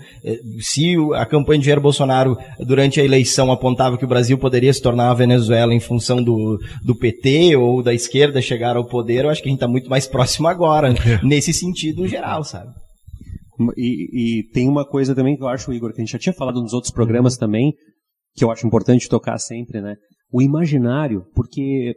[0.59, 4.81] se a campanha de Jair Bolsonaro durante a eleição apontava que o Brasil poderia se
[4.81, 9.29] tornar a Venezuela em função do, do PT ou da esquerda chegar ao poder, eu
[9.29, 11.25] acho que a gente está muito mais próximo agora, é.
[11.25, 12.71] nesse sentido geral, sabe?
[13.77, 16.33] E, e, tem uma coisa também que eu acho, Igor, que a gente já tinha
[16.33, 17.73] falado nos outros programas também,
[18.35, 19.95] que eu acho importante tocar sempre, né?
[20.31, 21.93] O imaginário, porque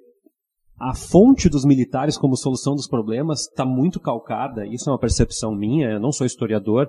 [0.79, 5.55] a fonte dos militares como solução dos problemas está muito calcada, isso é uma percepção
[5.55, 6.87] minha, eu não sou historiador,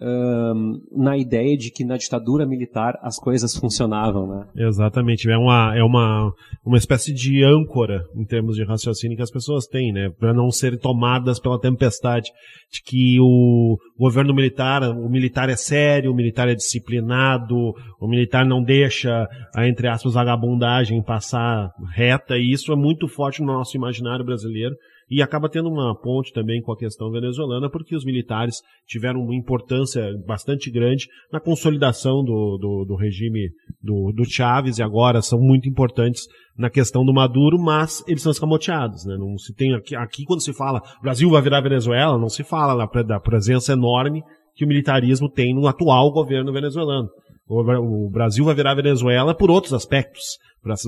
[0.00, 4.46] um, na ideia de que na ditadura militar as coisas funcionavam, né?
[4.56, 6.32] Exatamente, é uma, é uma,
[6.64, 10.10] uma espécie de âncora em termos de raciocínio que as pessoas têm, né?
[10.18, 12.30] Para não serem tomadas pela tempestade
[12.70, 17.54] de que o governo militar, o militar é sério, o militar é disciplinado,
[18.00, 19.26] o militar não deixa
[19.64, 24.74] entre aspas, vagabundagem passar reta, e isso é muito forte no nosso imaginário brasileiro
[25.08, 29.34] e acaba tendo uma ponte também com a questão venezuelana, porque os militares tiveram uma
[29.34, 33.50] importância bastante grande na consolidação do, do, do regime
[33.82, 36.26] do, do Chávez e agora são muito importantes
[36.58, 39.16] na questão do Maduro, mas eles são escamoteados, né?
[39.16, 42.86] Não se tem aqui, aqui quando se fala Brasil vai virar Venezuela, não se fala
[43.06, 44.22] da presença enorme
[44.54, 47.08] que o militarismo tem no atual governo venezuelano.
[47.48, 50.22] O Brasil vai virar Venezuela por outros aspectos,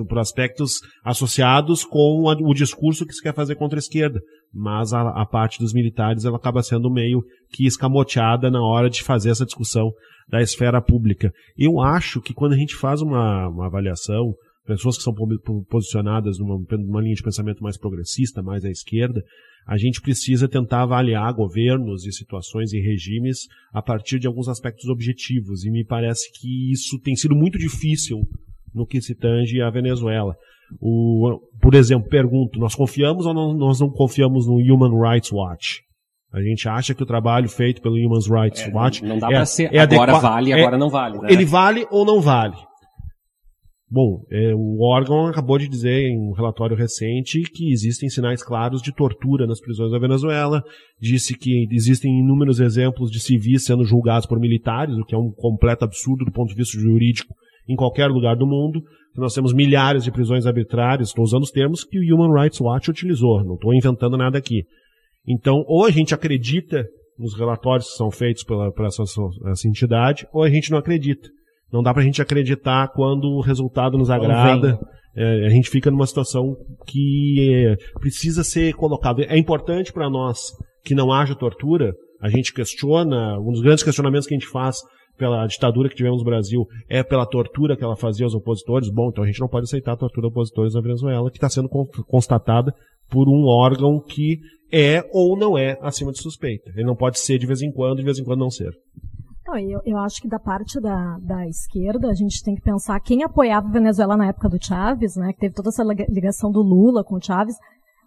[0.09, 4.21] por aspectos associados com o discurso que se quer fazer contra a esquerda.
[4.53, 9.05] Mas a, a parte dos militares ela acaba sendo meio que escamoteada na hora de
[9.05, 9.93] fazer essa discussão
[10.29, 11.33] da esfera pública.
[11.57, 14.35] Eu acho que quando a gente faz uma, uma avaliação,
[14.67, 15.15] pessoas que são
[15.71, 19.23] posicionadas numa, numa linha de pensamento mais progressista, mais à esquerda,
[19.69, 24.89] a gente precisa tentar avaliar governos e situações e regimes a partir de alguns aspectos
[24.89, 25.63] objetivos.
[25.63, 28.23] E me parece que isso tem sido muito difícil
[28.75, 30.35] no que se tange à Venezuela.
[30.81, 35.83] O, por exemplo, pergunto, nós confiamos ou não, nós não confiamos no Human Rights Watch?
[36.33, 39.31] A gente acha que o trabalho feito pelo Human Rights é, Watch não, dá é,
[39.33, 41.19] para ser é agora vale, agora é, não vale.
[41.19, 41.29] Né?
[41.31, 42.57] Ele vale ou não vale?
[43.91, 48.83] Bom, é, o órgão acabou de dizer em um relatório recente que existem sinais claros
[48.83, 50.63] de tortura nas prisões da Venezuela.
[51.01, 55.31] Disse que existem inúmeros exemplos de civis sendo julgados por militares, o que é um
[55.31, 57.35] completo absurdo do ponto de vista jurídico
[57.67, 58.83] em qualquer lugar do mundo.
[59.17, 62.91] Nós temos milhares de prisões arbitrárias, estou usando os termos que o Human Rights Watch
[62.91, 64.65] utilizou, não estou inventando nada aqui.
[65.27, 66.87] Então, ou a gente acredita
[67.19, 71.29] nos relatórios que são feitos pela, por essa, essa entidade, ou a gente não acredita.
[71.73, 74.79] Não dá pra gente acreditar quando o resultado nos agrada.
[75.15, 76.55] É, a gente fica numa situação
[76.87, 79.23] que é, precisa ser colocado.
[79.23, 80.53] É importante para nós
[80.85, 81.93] que não haja tortura.
[82.21, 84.79] A gente questiona, um dos grandes questionamentos que a gente faz
[85.19, 88.89] pela ditadura que tivemos no Brasil é pela tortura que ela fazia aos opositores.
[88.91, 91.49] Bom, então a gente não pode aceitar a tortura aos opositores na Venezuela, que está
[91.49, 91.69] sendo
[92.07, 92.73] constatada
[93.11, 94.39] por um órgão que
[94.73, 96.71] é ou não é acima de suspeita.
[96.75, 98.71] Ele não pode ser de vez em quando, de vez em quando não ser.
[99.57, 103.23] Eu, eu acho que da parte da, da esquerda, a gente tem que pensar quem
[103.23, 107.03] apoiava a Venezuela na época do Chávez, né, que teve toda essa ligação do Lula
[107.03, 107.57] com o Chávez.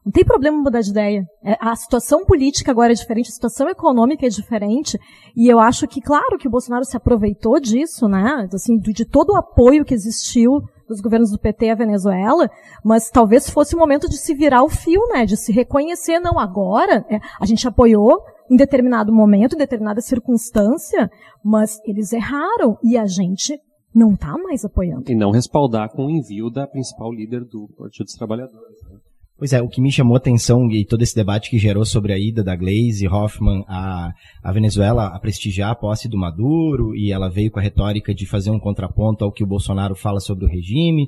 [0.05, 1.23] Não tem problema mudar de ideia.
[1.43, 4.99] É, a situação política agora é diferente, a situação econômica é diferente,
[5.35, 9.31] e eu acho que, claro, que o Bolsonaro se aproveitou disso, né, assim, de todo
[9.31, 12.49] o apoio que existiu dos governos do PT à Venezuela,
[12.83, 16.39] mas talvez fosse o momento de se virar o fio, né, de se reconhecer, não,
[16.39, 21.09] agora, é, a gente apoiou, em determinado momento, em determinada circunstância,
[21.43, 23.57] mas eles erraram e a gente
[23.95, 25.09] não está mais apoiando.
[25.09, 28.77] E não respaldar com o envio da principal líder do Partido dos Trabalhadores.
[28.89, 28.97] Né?
[29.37, 32.13] Pois é, o que me chamou a atenção e todo esse debate que gerou sobre
[32.13, 34.11] a ida da Glaze Hoffman à,
[34.43, 38.27] à Venezuela a prestigiar a posse do Maduro, e ela veio com a retórica de
[38.27, 41.07] fazer um contraponto ao que o Bolsonaro fala sobre o regime,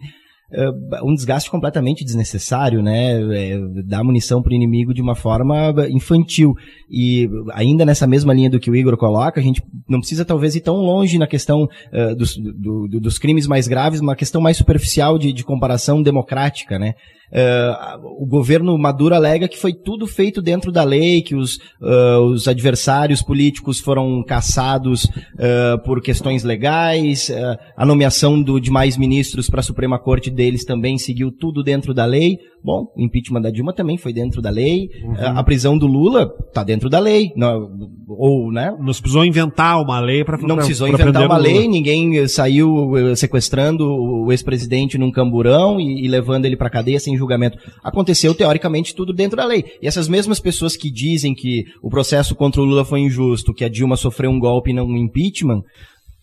[1.03, 3.19] um desgaste completamente desnecessário, né?
[3.35, 6.53] É, dar munição para o inimigo de uma forma infantil.
[6.89, 10.55] E ainda nessa mesma linha do que o Igor coloca, a gente não precisa talvez
[10.55, 14.41] ir tão longe na questão uh, dos, do, do, dos crimes mais graves, uma questão
[14.41, 16.93] mais superficial de, de comparação democrática, né?
[17.33, 22.19] Uh, o governo Maduro alega que foi tudo feito dentro da lei, que os, uh,
[22.31, 27.31] os adversários políticos foram caçados uh, por questões legais,
[27.75, 31.93] a nomeação do, de mais ministros para a Suprema Corte deles também seguiu tudo dentro
[31.93, 32.37] da lei.
[32.63, 34.89] Bom, o impeachment da Dilma também foi dentro da lei.
[35.03, 35.15] Uhum.
[35.19, 37.33] A prisão do Lula está dentro da lei.
[37.35, 37.69] Não,
[38.07, 38.73] ou, né?
[38.79, 41.67] Não precisou inventar uma lei para Não precisou pra inventar uma lei.
[41.67, 47.57] Ninguém saiu sequestrando o ex-presidente num camburão e, e levando ele para cadeia sem julgamento.
[47.83, 49.65] Aconteceu, teoricamente, tudo dentro da lei.
[49.81, 53.65] E essas mesmas pessoas que dizem que o processo contra o Lula foi injusto, que
[53.65, 55.63] a Dilma sofreu um golpe e não um impeachment,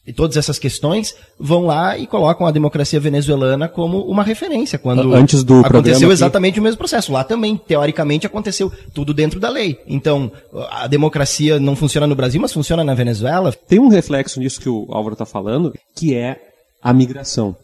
[0.06, 4.78] e todas essas questões vão lá e colocam a democracia venezuelana como uma referência.
[4.78, 7.12] Quando Antes do aconteceu exatamente o mesmo processo.
[7.12, 9.78] Lá também, teoricamente, aconteceu tudo dentro da lei.
[9.86, 10.32] Então,
[10.70, 13.52] a democracia não funciona no Brasil, mas funciona na Venezuela.
[13.52, 16.40] Tem um reflexo nisso que o Álvaro está falando, que é
[16.82, 17.54] a migração.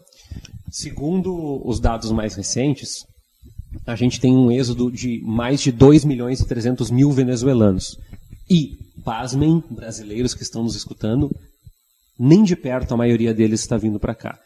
[0.71, 3.03] Segundo os dados mais recentes,
[3.85, 7.97] a gente tem um êxodo de mais de 2 milhões e 300 mil venezuelanos.
[8.49, 11.29] E, pasmem, brasileiros que estão nos escutando,
[12.19, 14.39] nem de perto a maioria deles está vindo para cá.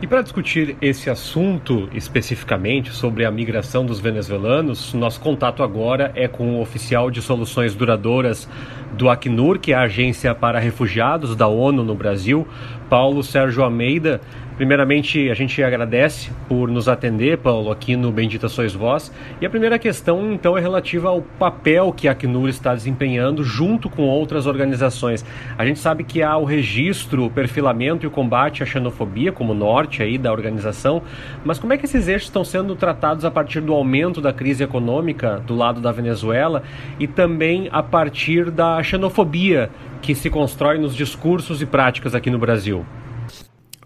[0.00, 6.28] E para discutir esse assunto especificamente sobre a migração dos venezuelanos, nosso contato agora é
[6.28, 8.48] com o oficial de soluções duradouras
[8.92, 12.46] do Acnur, que é a agência para refugiados da ONU no Brasil,
[12.88, 14.20] Paulo Sérgio Almeida.
[14.56, 19.12] Primeiramente, a gente agradece por nos atender, Paulo, aqui no Bendita Sois Vós.
[19.40, 23.90] E a primeira questão, então, é relativa ao papel que a Acnur está desempenhando junto
[23.90, 25.24] com outras organizações.
[25.58, 29.54] A gente sabe que há o registro, o perfilamento e o combate à xenofobia como
[29.54, 31.02] norte aí da organização,
[31.44, 34.62] mas como é que esses eixos estão sendo tratados a partir do aumento da crise
[34.62, 36.62] econômica do lado da Venezuela
[37.00, 39.68] e também a partir da xenofobia
[40.00, 42.86] que se constrói nos discursos e práticas aqui no Brasil?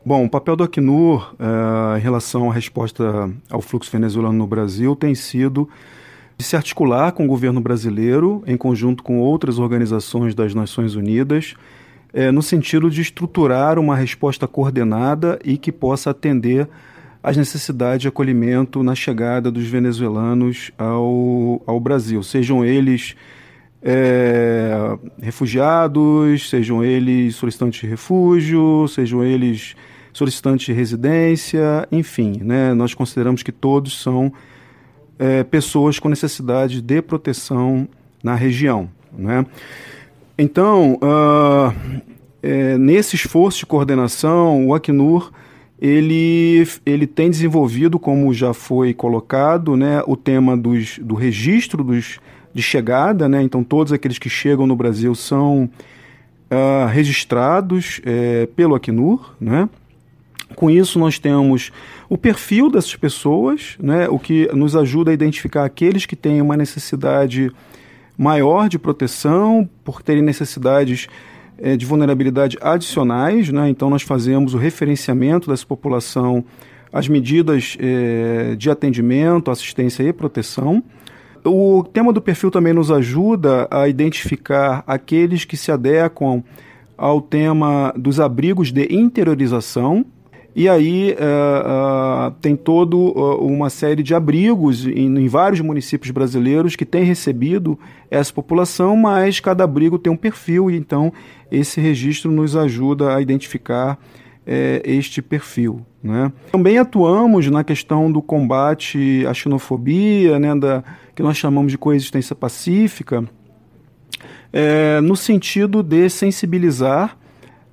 [0.08, 4.96] Bom, o papel do Acnur uh, em relação à resposta ao fluxo venezuelano no Brasil
[4.96, 5.68] tem sido
[6.38, 11.56] de se articular com o governo brasileiro, em conjunto com outras organizações das Nações Unidas,
[12.14, 16.66] eh, no sentido de estruturar uma resposta coordenada e que possa atender
[17.22, 23.14] às necessidades de acolhimento na chegada dos venezuelanos ao, ao Brasil, sejam eles
[23.82, 29.76] é, refugiados, sejam eles solicitantes de refúgio, sejam eles
[30.18, 34.32] solicitantes de residência, enfim, né, nós consideramos que todos são
[35.18, 37.88] é, pessoas com necessidade de proteção
[38.22, 38.90] na região.
[39.16, 39.46] Né?
[40.36, 42.02] Então, uh,
[42.42, 45.32] é, nesse esforço de coordenação, o Acnur
[45.80, 52.18] ele, ele tem desenvolvido, como já foi colocado, né, o tema dos, do registro dos,
[52.52, 55.70] de chegada, né, então todos aqueles que chegam no Brasil são
[56.50, 59.68] uh, registrados é, pelo Acnur, né,
[60.58, 61.70] Com isso, nós temos
[62.08, 66.56] o perfil dessas pessoas, né, o que nos ajuda a identificar aqueles que têm uma
[66.56, 67.52] necessidade
[68.18, 71.06] maior de proteção, por terem necessidades
[71.58, 73.50] é, de vulnerabilidade adicionais.
[73.50, 76.44] Né, então, nós fazemos o referenciamento dessa população,
[76.92, 80.82] as medidas é, de atendimento, assistência e proteção.
[81.44, 86.42] O tema do perfil também nos ajuda a identificar aqueles que se adequam
[86.96, 90.04] ao tema dos abrigos de interiorização,
[90.54, 96.10] e aí uh, uh, tem toda uh, uma série de abrigos em, em, vários municípios
[96.10, 97.78] brasileiros que têm recebido
[98.10, 101.12] essa população, mas cada abrigo tem um perfil, e então
[101.50, 103.98] esse registro nos ajuda a identificar
[104.50, 105.84] eh, este perfil.
[106.02, 106.32] Né?
[106.50, 110.82] Também atuamos na questão do combate à xenofobia, né, da,
[111.14, 113.24] que nós chamamos de coexistência pacífica,
[114.50, 117.18] eh, no sentido de sensibilizar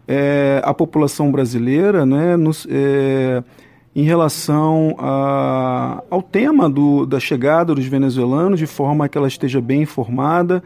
[0.08, 3.43] é, a população brasileira né, nos, é,
[3.95, 9.62] em relação a, ao tema do, da chegada dos venezuelanos, de forma que ela esteja
[9.62, 10.64] bem informada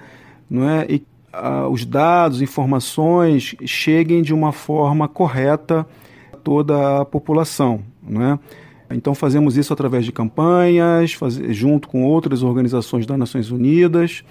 [0.49, 5.85] não é, e a, os dados, informações cheguem de uma forma correta
[6.33, 7.81] a toda a população.
[8.01, 8.39] Não é?
[8.91, 14.23] Então fazemos isso através de campanhas, faz, junto com outras organizações das Nações Unidas,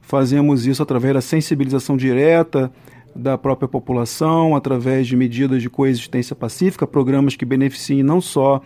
[0.00, 2.72] fazemos isso através da sensibilização direta
[3.14, 8.60] da própria população através de medidas de coexistência pacífica, programas que beneficiem não só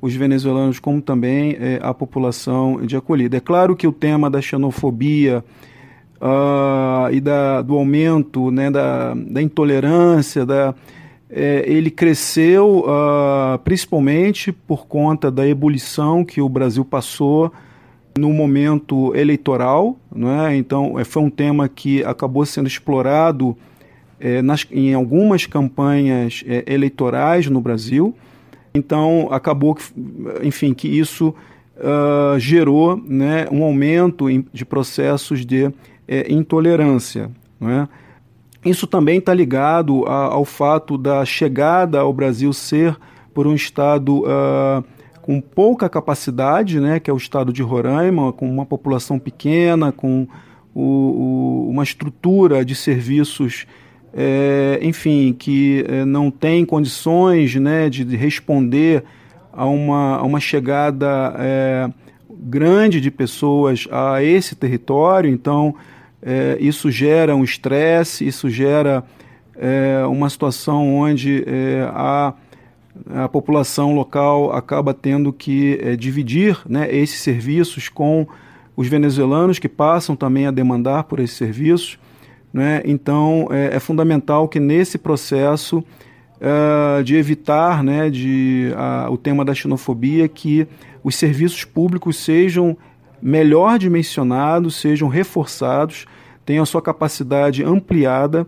[0.00, 3.38] os venezuelanos, como também é, a população de acolhida.
[3.38, 5.42] É claro que o tema da xenofobia
[6.20, 10.74] uh, e da, do aumento né, da, da intolerância, da,
[11.30, 17.52] é, ele cresceu uh, principalmente por conta da ebulição que o Brasil passou
[18.18, 19.96] no momento eleitoral.
[20.14, 20.56] Né?
[20.56, 23.56] Então, é, foi um tema que acabou sendo explorado
[24.20, 28.14] é, nas, em algumas campanhas é, eleitorais no Brasil.
[28.74, 29.84] Então, acabou, que,
[30.42, 31.34] enfim, que isso
[31.76, 35.72] uh, gerou né, um aumento de processos de
[36.06, 37.30] é, intolerância.
[37.60, 37.88] É?
[38.68, 42.96] Isso também está ligado a, ao fato da chegada ao Brasil ser
[43.32, 44.84] por um Estado uh,
[45.22, 50.26] com pouca capacidade, né, que é o Estado de Roraima, com uma população pequena, com
[50.74, 53.66] o, o, uma estrutura de serviços
[54.18, 59.04] é, enfim, que é, não tem condições né, de, de responder
[59.52, 61.90] a uma, a uma chegada é,
[62.30, 65.74] grande de pessoas a esse território, então
[66.22, 69.04] é, isso gera um estresse, isso gera
[69.54, 72.32] é, uma situação onde é, a,
[73.24, 78.26] a população local acaba tendo que dividir né, esses serviços com
[78.74, 81.98] os venezuelanos que passam também a demandar por esses serviços.
[82.56, 82.80] Né?
[82.86, 85.84] Então, é, é, fundamental que nesse processo
[86.40, 90.66] uh, de evitar né, de, uh, o tema da xenofobia, que
[91.04, 92.74] os serviços públicos sejam
[93.20, 96.06] melhor dimensionados, sejam reforçados,
[96.46, 98.46] tenham a sua capacidade ampliada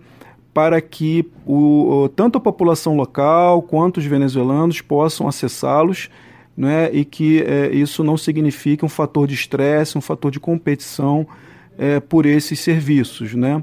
[0.54, 6.08] para que o, tanto a população local quanto os venezuelanos possam acessá-los
[6.56, 11.26] né, e que é, isso não signifique um fator de estresse, um fator de competição
[11.76, 13.34] é, por esses serviços.
[13.34, 13.62] Né?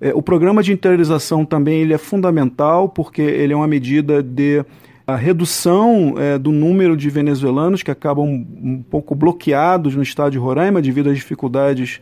[0.00, 4.64] É, o programa de interiorização também ele é fundamental porque ele é uma medida de
[5.06, 10.38] a redução é, do número de venezuelanos que acabam um pouco bloqueados no estado de
[10.38, 12.00] Roraima devido às dificuldades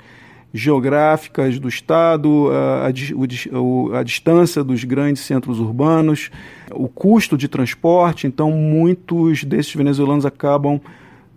[0.54, 6.30] geográficas do estado, a, a, a, distância dos grandes centros urbanos,
[6.70, 8.28] o custo de transporte.
[8.28, 10.80] Então, muitos desses venezuelanos acabam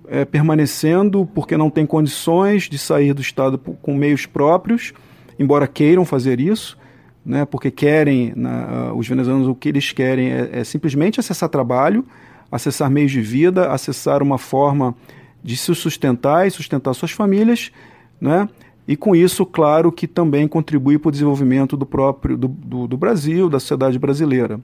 [0.07, 4.93] é, permanecendo porque não têm condições de sair do estado com meios próprios
[5.39, 6.77] embora queiram fazer isso,
[7.25, 11.49] né, porque querem, na, uh, os venezuelanos, o que eles querem é, é, simplesmente acessar
[11.49, 12.05] trabalho,
[12.49, 14.95] acessar meios de vida, acessar uma forma
[15.43, 17.71] de se sustentar e sustentar suas famílias,
[18.19, 18.47] né,
[18.88, 22.97] e com isso, claro, que também contribui para o desenvolvimento do próprio do, do, do
[22.97, 24.61] Brasil, da sociedade brasileira.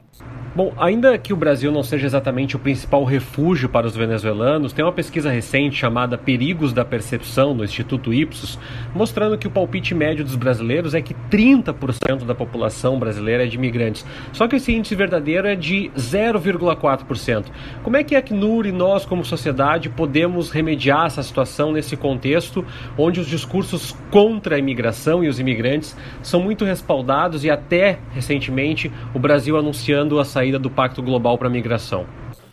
[0.55, 4.85] Bom, ainda que o Brasil não seja exatamente o principal refúgio para os venezuelanos, tem
[4.85, 8.59] uma pesquisa recente chamada Perigos da Percepção, do Instituto Ipsos,
[8.93, 13.57] mostrando que o palpite médio dos brasileiros é que 30% da população brasileira é de
[13.57, 14.05] imigrantes.
[14.31, 17.45] Só que esse índice verdadeiro é de 0,4%.
[17.81, 22.63] Como é que a Acnur e nós, como sociedade, podemos remediar essa situação nesse contexto
[22.95, 28.91] onde os discursos contra a imigração e os imigrantes são muito respaldados e até recentemente
[29.15, 32.05] o Brasil anunciando a saída saída do Pacto Global para a Migração?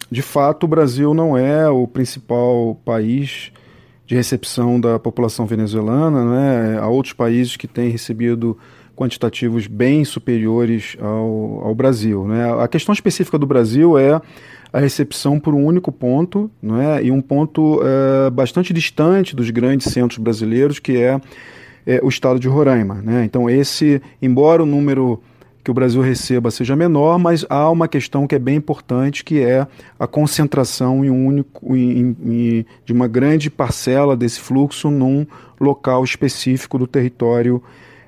[0.09, 3.51] De fato, o Brasil não é o principal país
[4.07, 6.79] de recepção da população venezuelana, né?
[6.81, 8.57] há outros países que têm recebido
[8.97, 12.27] quantitativos bem superiores ao, ao Brasil.
[12.27, 12.53] Né?
[12.61, 14.21] A questão específica do Brasil é
[14.73, 17.03] a recepção por um único ponto, não é?
[17.03, 21.21] e um ponto é, bastante distante dos grandes centros brasileiros, que é,
[21.85, 23.03] é o estado de Roraima.
[23.03, 23.25] Né?
[23.25, 25.21] Então, esse, embora o número
[25.63, 29.41] que o Brasil receba seja menor, mas há uma questão que é bem importante, que
[29.41, 29.67] é
[29.99, 35.27] a concentração em um único, em, em, de uma grande parcela desse fluxo num
[35.61, 37.63] local específico do território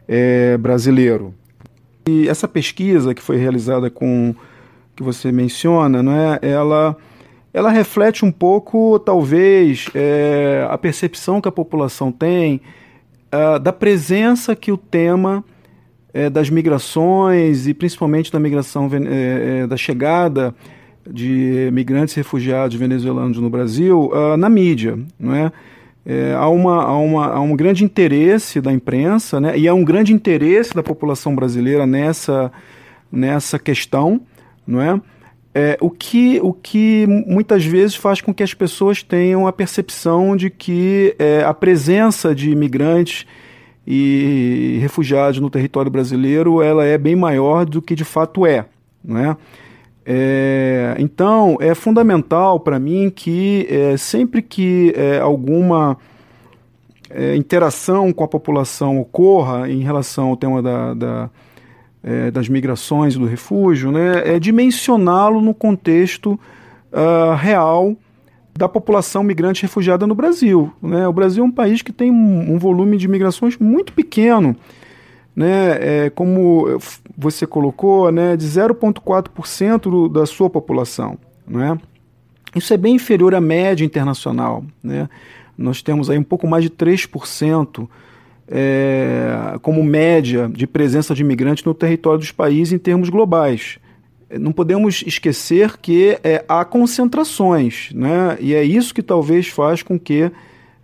[0.09, 1.35] é, brasileiro.
[2.07, 4.35] E essa pesquisa que foi realizada com
[4.97, 6.97] que você menciona, não é, ela,
[7.53, 12.61] ela reflete um pouco, talvez, é, a percepção que a população tem
[13.33, 15.45] uh, da presença que o tema
[16.13, 20.55] é, das migrações e principalmente da migração é, da chegada
[21.09, 25.53] de migrantes e refugiados venezuelanos no Brasil uh, na mídia, não é?
[26.05, 29.85] É, há, uma, há, uma, há um grande interesse da imprensa né, e há um
[29.85, 32.51] grande interesse da população brasileira nessa,
[33.11, 34.21] nessa questão,
[34.67, 35.01] não é?
[35.55, 40.35] É, o, que, o que muitas vezes faz com que as pessoas tenham a percepção
[40.35, 43.27] de que é, a presença de imigrantes
[43.87, 48.67] e refugiados no território brasileiro ela é bem maior do que de fato é.
[49.05, 49.37] Não é?
[50.05, 55.97] É, então, é fundamental para mim que é, sempre que é, alguma
[57.09, 61.31] é, interação com a população ocorra em relação ao tema da, da
[62.03, 66.33] é, das migrações e do refúgio, né, é dimensioná-lo no contexto
[66.93, 67.95] uh, real
[68.55, 70.73] da população migrante refugiada no Brasil.
[70.83, 71.07] Né?
[71.09, 74.57] O Brasil é um país que tem um, um volume de migrações muito pequeno
[75.35, 76.79] né, é, como
[77.17, 81.19] você colocou, né, de 0,4% da sua população.
[81.47, 81.79] Né?
[82.55, 84.65] Isso é bem inferior à média internacional.
[84.83, 85.09] Né?
[85.57, 87.89] Nós temos aí um pouco mais de 3%
[88.49, 93.79] é, como média de presença de imigrantes no território dos países em termos globais.
[94.39, 98.37] Não podemos esquecer que é, há concentrações, né?
[98.41, 100.31] e é isso que talvez faz com que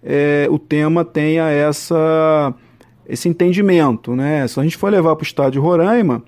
[0.03, 2.55] é, o tema tenha essa
[3.09, 4.15] esse entendimento.
[4.15, 4.47] Né?
[4.47, 6.23] Se a gente for levar para o estádio Roraima,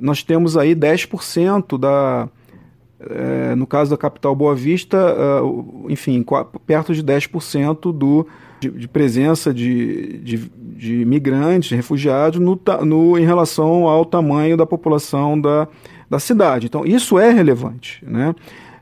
[0.00, 2.28] nós temos aí 10% da.
[2.98, 4.96] É, no caso da capital Boa Vista,
[5.42, 6.24] uh, enfim,
[6.66, 8.26] perto de 10% do,
[8.58, 14.64] de, de, presença de, de, de migrantes, refugiados, no, no, em relação ao tamanho da
[14.64, 15.68] população da,
[16.08, 16.66] da cidade.
[16.66, 18.04] Então, isso é relevante.
[18.06, 18.34] Né?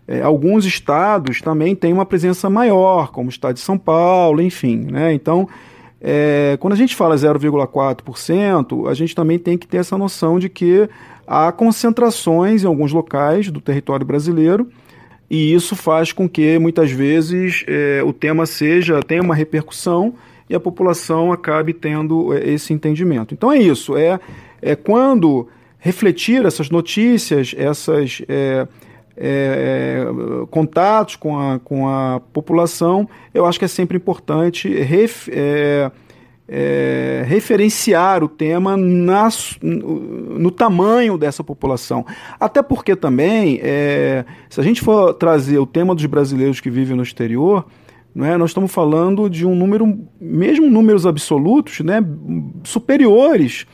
[0.06, 4.86] É, alguns estados também têm uma presença maior, como o estado de São Paulo, enfim.
[4.90, 5.12] Né?
[5.14, 5.48] Então,
[6.00, 10.48] é, quando a gente fala 0,4%, a gente também tem que ter essa noção de
[10.48, 10.88] que
[11.26, 14.68] há concentrações em alguns locais do território brasileiro
[15.30, 20.14] e isso faz com que muitas vezes é, o tema seja tenha uma repercussão
[20.48, 23.32] e a população acabe tendo é, esse entendimento.
[23.32, 24.20] Então é isso, é,
[24.60, 25.48] é quando
[25.84, 28.66] refletir essas notícias, essas é,
[29.14, 35.28] é, é, contatos com a, com a população, eu acho que é sempre importante ref,
[35.28, 35.92] é,
[36.48, 42.06] é, referenciar o tema nas, no, tamanho dessa população.
[42.40, 46.96] Até porque também, é, se a gente for trazer o tema dos brasileiros que vivem
[46.96, 47.66] no exterior,
[48.14, 52.02] não é, nós estamos falando de um número, mesmo números absolutos, né,
[52.62, 53.66] superiores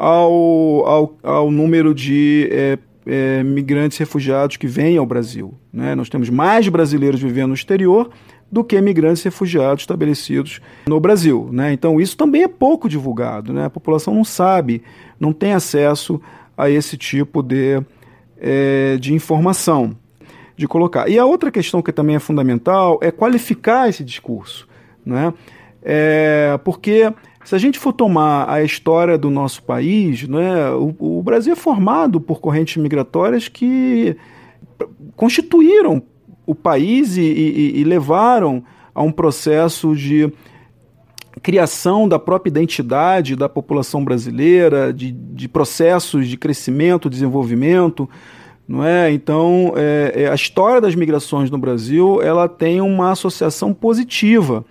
[0.00, 5.52] ao, ao, ao número de é, é, migrantes refugiados que vêm ao Brasil.
[5.70, 5.94] Né?
[5.94, 8.08] Nós temos mais brasileiros vivendo no exterior
[8.50, 11.50] do que migrantes refugiados estabelecidos no Brasil.
[11.52, 11.74] Né?
[11.74, 13.52] Então, isso também é pouco divulgado.
[13.52, 13.66] Né?
[13.66, 14.82] A população não sabe,
[15.20, 16.18] não tem acesso
[16.56, 17.82] a esse tipo de,
[18.40, 19.94] é, de informação
[20.56, 21.10] de colocar.
[21.10, 24.66] E a outra questão que também é fundamental é qualificar esse discurso.
[25.04, 25.34] Né?
[25.82, 27.12] É, porque
[27.44, 31.56] se a gente for tomar a história do nosso país, né, o, o Brasil é
[31.56, 34.16] formado por correntes migratórias que
[35.16, 36.02] constituíram
[36.46, 38.62] o país e, e, e levaram
[38.94, 40.30] a um processo de
[41.42, 48.08] criação da própria identidade da população brasileira, de, de processos de crescimento, desenvolvimento,
[48.68, 49.10] não é?
[49.12, 54.64] Então, é, é, a história das migrações no Brasil ela tem uma associação positiva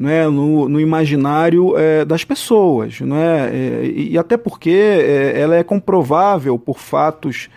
[0.00, 3.02] né, no, no imaginário é, das pessoas.
[3.02, 7.50] Né, é, e, e, até porque é, ela é comprovável por fatos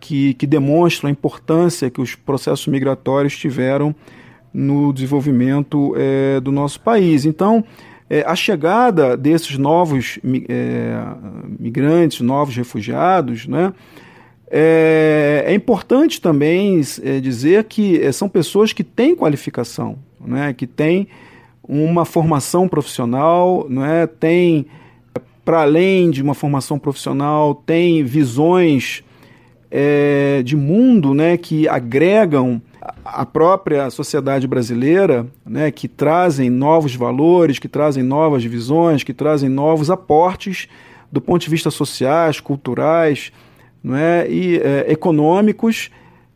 [0.00, 3.94] que, que demonstram a importância que os processos migratórios tiveram
[4.52, 7.24] no desenvolvimento é, do nosso país.
[7.24, 7.62] Então,
[8.10, 10.18] é, a chegada desses novos
[10.48, 10.98] é,
[11.60, 13.72] migrantes, novos refugiados, né,
[14.50, 20.66] é, é, importante também é, dizer que é, são pessoas que têm qualificação, né, que
[20.66, 21.06] têm
[21.68, 24.06] uma formação profissional, não é?
[24.06, 24.66] tem
[25.44, 29.04] para além de uma formação profissional, têm visões
[29.70, 32.62] é, de mundo né, que agregam
[33.04, 39.50] a própria sociedade brasileira, né, que trazem novos valores, que trazem novas visões, que trazem
[39.50, 40.66] novos aportes
[41.12, 43.30] do ponto de vista sociais, culturais
[43.82, 45.90] não é, e é, econômicos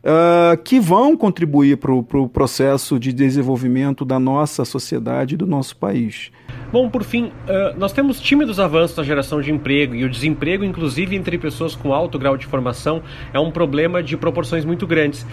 [0.09, 5.45] uh, que vão contribuir para o pro processo de desenvolvimento da nossa sociedade e do
[5.45, 6.31] nosso país.
[6.71, 10.63] Bom, por fim, uh, nós temos tímidos avanços na geração de emprego e o desemprego,
[10.63, 13.01] inclusive entre pessoas com alto grau de formação,
[13.33, 15.25] é um problema de proporções muito grandes.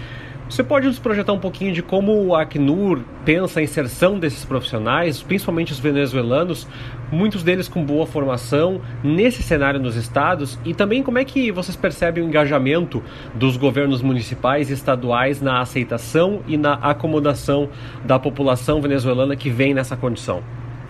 [0.49, 5.21] Você pode nos projetar um pouquinho de como o Acnur pensa a inserção desses profissionais,
[5.21, 6.69] principalmente os venezuelanos,
[7.11, 11.77] muitos deles com boa formação, nesse cenário nos estados, e também como é que vocês
[11.77, 13.03] percebem o engajamento
[13.35, 17.69] dos governos municipais e estaduais na aceitação e na acomodação
[18.05, 20.45] da população venezuelana que vem nessa condição?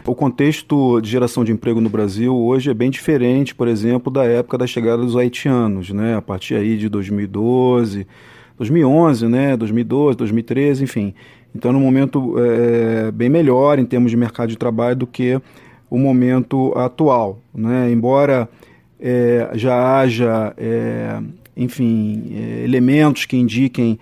[0.04, 4.24] O contexto de geração de emprego no Brasil hoje é bem diferente, por exemplo, da
[4.24, 6.14] época da chegada dos haitianos, né?
[6.14, 8.06] A partir aí de 2012,
[8.56, 11.14] 2011, né, 2012, 2013, enfim.
[11.54, 15.40] Então, no momento é, bem melhor em termos de mercado de trabalho do que
[15.88, 17.38] o momento atual.
[17.54, 17.90] Né?
[17.90, 18.48] Embora
[19.00, 21.18] é, já haja, é,
[21.56, 22.30] enfim,
[22.62, 23.98] elementos que indiquem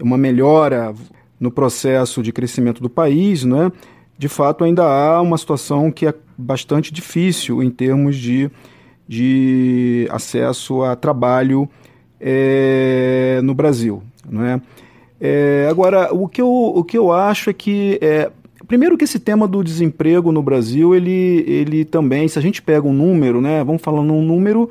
[0.00, 0.94] uma melhora
[1.38, 3.72] no processo de crescimento do país, né?
[4.18, 8.50] de fato ainda há uma situação que é bastante difícil em termos de,
[9.08, 11.66] de acesso a trabalho
[12.20, 14.02] é, no Brasil.
[14.28, 14.60] Né?
[15.20, 18.30] É, agora, o que, eu, o que eu acho é que, é,
[18.68, 22.86] primeiro que esse tema do desemprego no Brasil, ele, ele também, se a gente pega
[22.86, 24.70] um número, né, vamos falando um número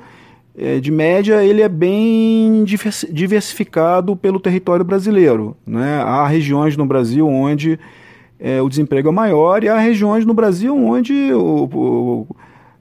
[0.58, 2.64] é, de média, ele é bem
[3.12, 5.56] diversificado pelo território brasileiro.
[5.66, 6.02] Né?
[6.04, 7.80] Há regiões no Brasil onde
[8.40, 12.28] é, o desemprego é maior e há regiões no Brasil onde o, o,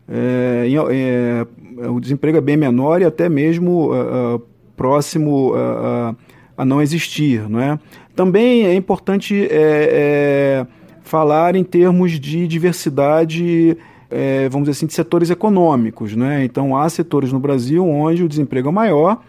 [0.09, 4.43] é, é, o desemprego é bem menor e até mesmo uh, uh,
[4.79, 6.15] próximo a,
[6.57, 7.49] a, não existir.
[7.51, 7.79] Não é?
[8.15, 10.67] Também é importante é, é,
[11.03, 13.77] falar em termos de diversidade,
[14.09, 16.15] é, vamos dizer assim, de setores econômicos.
[16.15, 16.45] Né?
[16.45, 19.21] Então, há setores no Brasil onde o desemprego é maior.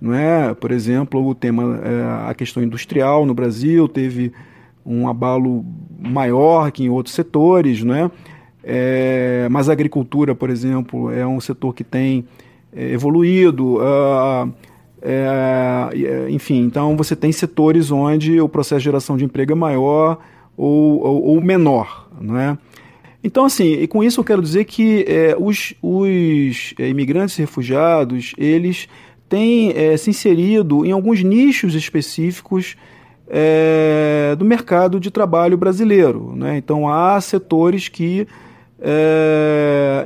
[0.00, 0.54] Não é?
[0.54, 4.32] Por exemplo, o tema, é, a questão industrial no Brasil teve
[4.84, 5.64] um abalo
[5.98, 8.10] maior que em outros setores, né?
[8.62, 12.24] É, mas a agricultura, por exemplo, é um setor que tem
[12.74, 13.76] é, evoluído.
[13.76, 14.52] Uh,
[15.08, 19.54] é, é, enfim, então você tem setores onde o processo de geração de emprego é
[19.54, 20.18] maior
[20.56, 22.58] ou, ou, ou menor, não é?
[23.22, 27.42] Então, assim, e com isso eu quero dizer que é, os, os é, imigrantes e
[27.42, 28.88] refugiados, eles
[29.28, 32.76] têm é, se inserido em alguns nichos específicos
[33.28, 36.34] é, do mercado de trabalho brasileiro.
[36.34, 36.56] Né?
[36.56, 38.26] Então, há setores que,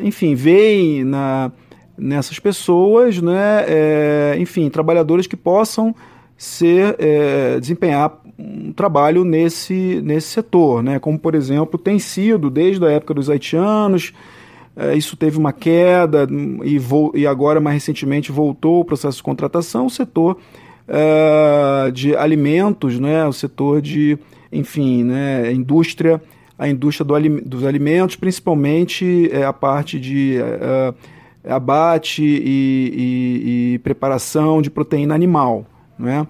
[0.02, 1.52] enfim, veem na,
[2.00, 5.94] nessas pessoas, né, é, enfim, trabalhadores que possam
[6.36, 12.84] ser é, desempenhar um trabalho nesse, nesse setor, né, como por exemplo tem sido desde
[12.84, 14.14] a época dos haitianos,
[14.74, 16.26] é, isso teve uma queda
[16.64, 20.38] e, vo, e agora mais recentemente voltou o processo de contratação, o setor
[20.88, 24.18] é, de alimentos, né, o setor de,
[24.50, 26.22] enfim, né, indústria,
[26.58, 30.94] a indústria do, dos alimentos, principalmente é, a parte de é,
[31.44, 35.66] abate e, e, e preparação de proteína animal.
[35.98, 36.26] Né?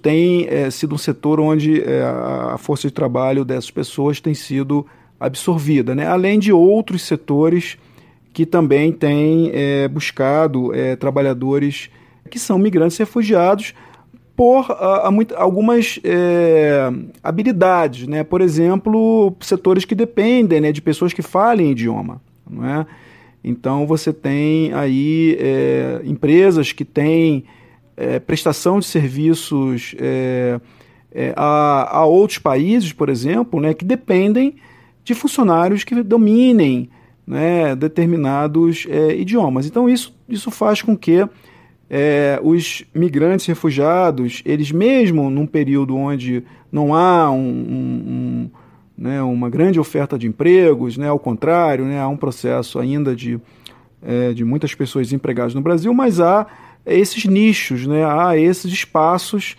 [0.00, 4.86] Tem é, sido um setor onde é, a força de trabalho dessas pessoas tem sido
[5.18, 6.06] absorvida, né?
[6.06, 7.78] além de outros setores
[8.32, 11.90] que também têm é, buscado é, trabalhadores
[12.30, 13.74] que são migrantes refugiados
[14.34, 16.90] por a, a algumas é,
[17.22, 18.24] habilidades, né?
[18.24, 22.20] por exemplo, setores que dependem né, de pessoas que falem idioma.
[22.48, 22.86] Não é?
[23.44, 27.44] Então você tem aí é, empresas que têm
[27.96, 30.60] é, prestação de serviços é,
[31.14, 34.54] é, a, a, outros países, por exemplo, né, que dependem
[35.04, 36.88] de funcionários que dominem
[37.26, 39.66] né, determinados é, idiomas.
[39.66, 41.26] Então isso, isso faz com que
[41.90, 48.50] é, os migrantes refugiados, eles mesmo num período onde não há um, um, um
[49.02, 53.36] né, uma grande oferta de empregos, né, ao contrário, né, há um processo ainda de,
[54.00, 56.46] é, de muitas pessoas desempregadas no Brasil, mas há
[56.86, 59.56] esses nichos, né, há esses espaços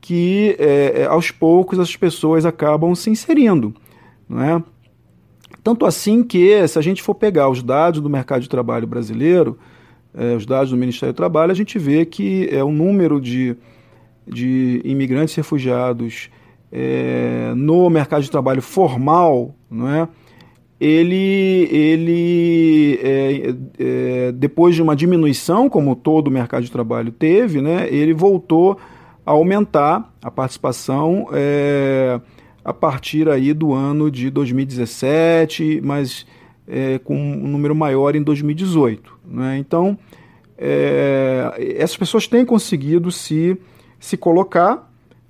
[0.00, 3.74] que é, é aos poucos as pessoas acabam se inserindo.
[4.26, 4.62] Não é?
[5.62, 9.58] Tanto assim que, se a gente for pegar os dados do mercado de trabalho brasileiro,
[10.14, 13.54] é, os dados do Ministério do Trabalho, a gente vê que é o número de,
[14.26, 16.30] de imigrantes refugiados
[16.78, 20.06] é, no mercado de trabalho formal, não é?
[20.78, 27.62] ele, ele é, é, depois de uma diminuição, como todo o mercado de trabalho teve,
[27.62, 28.78] né, ele voltou
[29.24, 32.20] a aumentar a participação é,
[32.62, 36.26] a partir aí do ano de 2017, mas
[36.68, 39.18] é, com um número maior em 2018.
[39.24, 39.56] Né?
[39.58, 39.96] Então,
[40.58, 43.58] é, essas pessoas têm conseguido se,
[43.98, 44.85] se colocar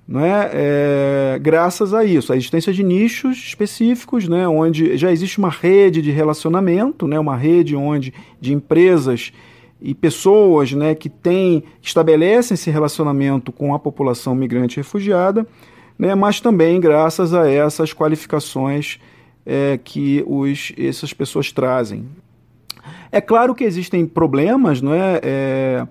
[0.07, 5.49] né, é, graças a isso, a existência de nichos específicos, né, onde já existe uma
[5.49, 9.33] rede de relacionamento, né, uma rede onde de empresas
[9.81, 15.45] e pessoas né, que têm, estabelecem esse relacionamento com a população migrante e refugiada,
[15.99, 18.99] né, mas também graças a essas qualificações
[19.45, 22.05] é, que os, essas pessoas trazem.
[23.11, 25.19] É claro que existem problemas, não é?
[25.21, 25.87] é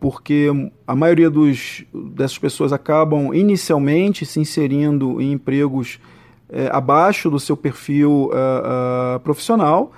[0.00, 0.48] porque
[0.86, 6.00] a maioria dos, dessas pessoas acabam inicialmente se inserindo em empregos
[6.48, 9.92] é, abaixo do seu perfil uh, uh, profissional,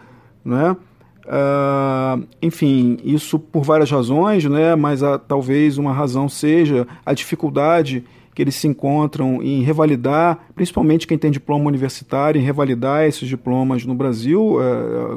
[0.44, 0.76] né?
[1.24, 4.74] Uh, enfim, isso por várias razões, né?
[4.74, 11.06] mas a, talvez uma razão seja a dificuldade que eles se encontram em revalidar, principalmente
[11.06, 14.56] quem tem diploma universitário, em revalidar esses diplomas no Brasil,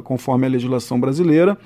[0.04, 1.58] conforme a legislação brasileira.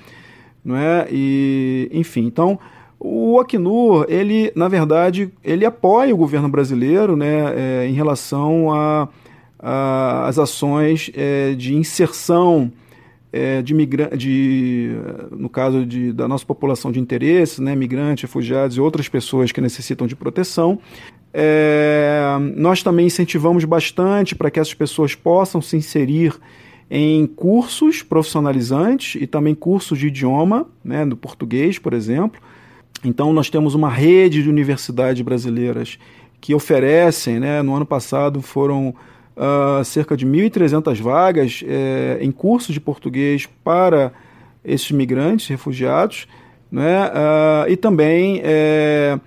[0.63, 1.07] Não é?
[1.11, 2.57] e, enfim, então
[3.03, 8.67] o Acnur, ele, na verdade, ele apoia o governo brasileiro né, é, em relação
[9.57, 12.71] às ações é, de inserção
[13.33, 13.73] é, de
[14.15, 14.91] de,
[15.31, 19.59] no caso de, da nossa população de interesse, né, migrantes, refugiados e outras pessoas que
[19.59, 20.77] necessitam de proteção.
[21.33, 26.35] É, nós também incentivamos bastante para que essas pessoas possam se inserir
[26.87, 32.39] em cursos profissionalizantes e também cursos de idioma, né, do português, por exemplo.
[33.03, 35.97] Então, nós temos uma rede de universidades brasileiras
[36.39, 38.95] que oferecem, né, no ano passado foram
[39.35, 44.11] uh, cerca de 1.300 vagas eh, em cursos de português para
[44.63, 46.27] esses migrantes, refugiados,
[46.71, 49.19] né, uh, e também eh,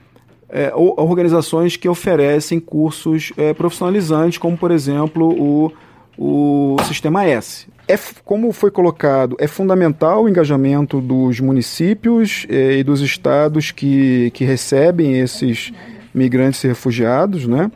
[0.49, 5.73] eh, organizações que oferecem cursos profissionalizantes, como, por exemplo, o,
[6.17, 12.83] o Sistema S é, como foi colocado, é fundamental o engajamento dos municípios eh, e
[12.83, 15.71] dos estados que, que recebem esses
[16.15, 17.71] migrantes e refugiados, né?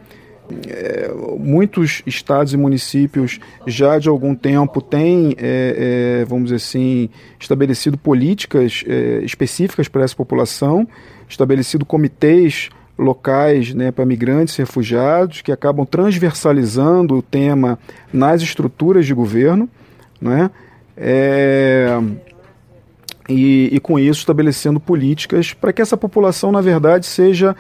[0.66, 7.10] É, muitos estados e municípios já de algum tempo têm, é, é, vamos dizer assim,
[7.38, 8.82] estabelecido políticas
[9.22, 10.88] específicas para essa população,
[11.28, 17.78] estabelecido comitês locais né, para migrantes e refugiados que acabam transversalizando o tema
[18.10, 19.68] nas estruturas de governo
[20.20, 20.50] né?
[20.96, 21.98] É,
[23.28, 27.54] e, e, com isso estabelecendo políticas para que essa população, na verdade, seja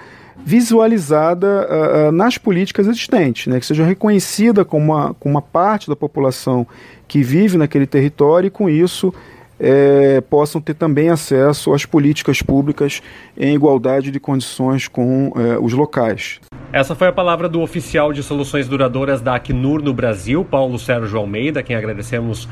[0.44, 3.60] visualizada uh, uh, nas políticas existentes, né?
[3.60, 6.66] que seja reconhecida como uma, como uma parte da população
[7.06, 9.12] que vive naquele território e com isso
[9.58, 13.02] é, possam ter também acesso às políticas públicas
[13.36, 16.40] em igualdade de condições com é, os locais.
[16.72, 21.18] Essa foi a palavra do oficial de soluções duradouras da Acnur no Brasil, Paulo Sérgio
[21.18, 22.48] Almeida, quem agradecemos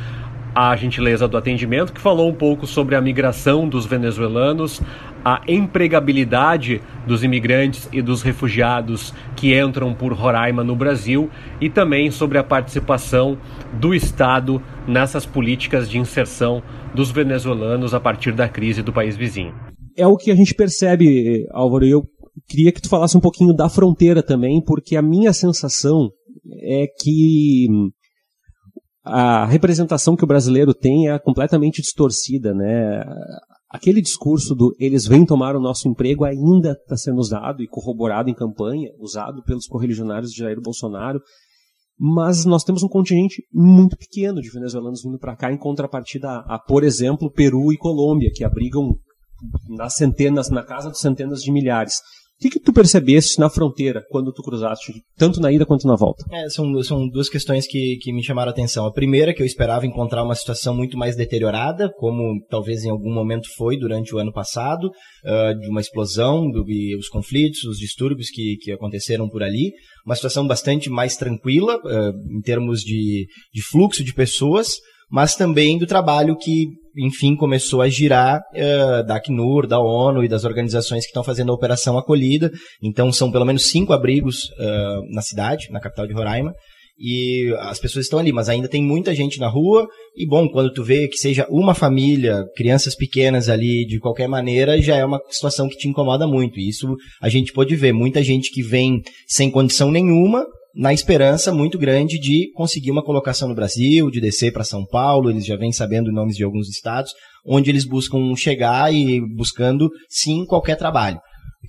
[0.55, 4.81] a gentileza do atendimento, que falou um pouco sobre a migração dos venezuelanos,
[5.27, 11.29] a empregabilidade dos imigrantes e dos refugiados que entram por Roraima no Brasil
[11.61, 13.37] e também sobre a participação
[13.73, 16.63] do Estado nessas políticas de inserção
[16.95, 19.53] dos venezuelanos a partir da crise do país vizinho.
[19.97, 22.05] É o que a gente percebe, Álvaro, eu
[22.47, 26.09] queria que tu falasse um pouquinho da fronteira também, porque a minha sensação
[26.63, 27.67] é que
[29.05, 33.03] a representação que o brasileiro tem é completamente distorcida, né?
[33.77, 38.31] Aquele discurso do eles vêm tomar o nosso emprego ainda está sendo usado e corroborado
[38.31, 41.21] em campanha, usado pelos correligionários de Jair Bolsonaro,
[41.99, 46.55] mas nós temos um contingente muito pequeno de venezuelanos vindo para cá, em contrapartida a,
[46.55, 48.97] a, por exemplo, Peru e Colômbia, que abrigam
[49.69, 52.01] nas centenas, na casa de centenas de milhares.
[52.39, 55.97] O que, que tu percebeste na fronteira quando tu cruzaste, tanto na ida quanto na
[55.97, 56.23] volta?
[56.31, 58.85] É, são, são duas questões que, que me chamaram a atenção.
[58.85, 63.11] A primeira, que eu esperava encontrar uma situação muito mais deteriorada, como talvez em algum
[63.11, 66.63] momento foi durante o ano passado, uh, de uma explosão, do,
[66.99, 69.73] os conflitos, os distúrbios que, que aconteceram por ali.
[70.05, 74.77] Uma situação bastante mais tranquila, uh, em termos de, de fluxo de pessoas,
[75.11, 80.29] mas também do trabalho que enfim, começou a girar uh, da Acnur, da ONU e
[80.29, 82.51] das organizações que estão fazendo a Operação Acolhida.
[82.83, 86.55] Então, são pelo menos cinco abrigos uh, na cidade, na capital de Roraima.
[86.99, 89.87] E as pessoas estão ali, mas ainda tem muita gente na rua.
[90.17, 94.81] E bom, quando tu vê que seja uma família, crianças pequenas ali, de qualquer maneira,
[94.81, 96.59] já é uma situação que te incomoda muito.
[96.59, 97.93] E isso a gente pode ver.
[97.93, 100.47] Muita gente que vem sem condição nenhuma,
[100.77, 105.31] na esperança muito grande de conseguir uma colocação no Brasil, de descer para São Paulo,
[105.31, 107.13] eles já vêm sabendo nomes de alguns estados,
[107.47, 111.19] onde eles buscam chegar e buscando, sim, qualquer trabalho.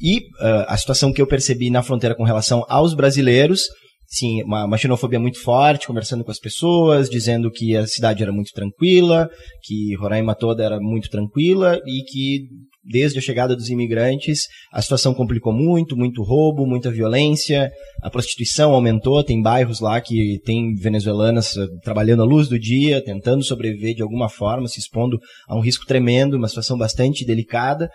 [0.02, 3.62] E uh, a situação que eu percebi na fronteira com relação aos brasileiros,
[4.08, 8.32] sim, uma, uma xenofobia muito forte, conversando com as pessoas, dizendo que a cidade era
[8.34, 9.30] muito tranquila,
[9.64, 12.48] que Roraima toda era muito tranquila e que
[12.88, 17.70] desde a chegada dos imigrantes, a situação complicou muito, muito roubo, muita violência,
[18.02, 23.04] a prostituição aumentou, tem bairros lá que tem venezuelanas eh, trabalhando à luz do dia,
[23.04, 27.90] tentando sobreviver de alguma forma, se expondo a um risco tremendo, uma situação bastante delicada,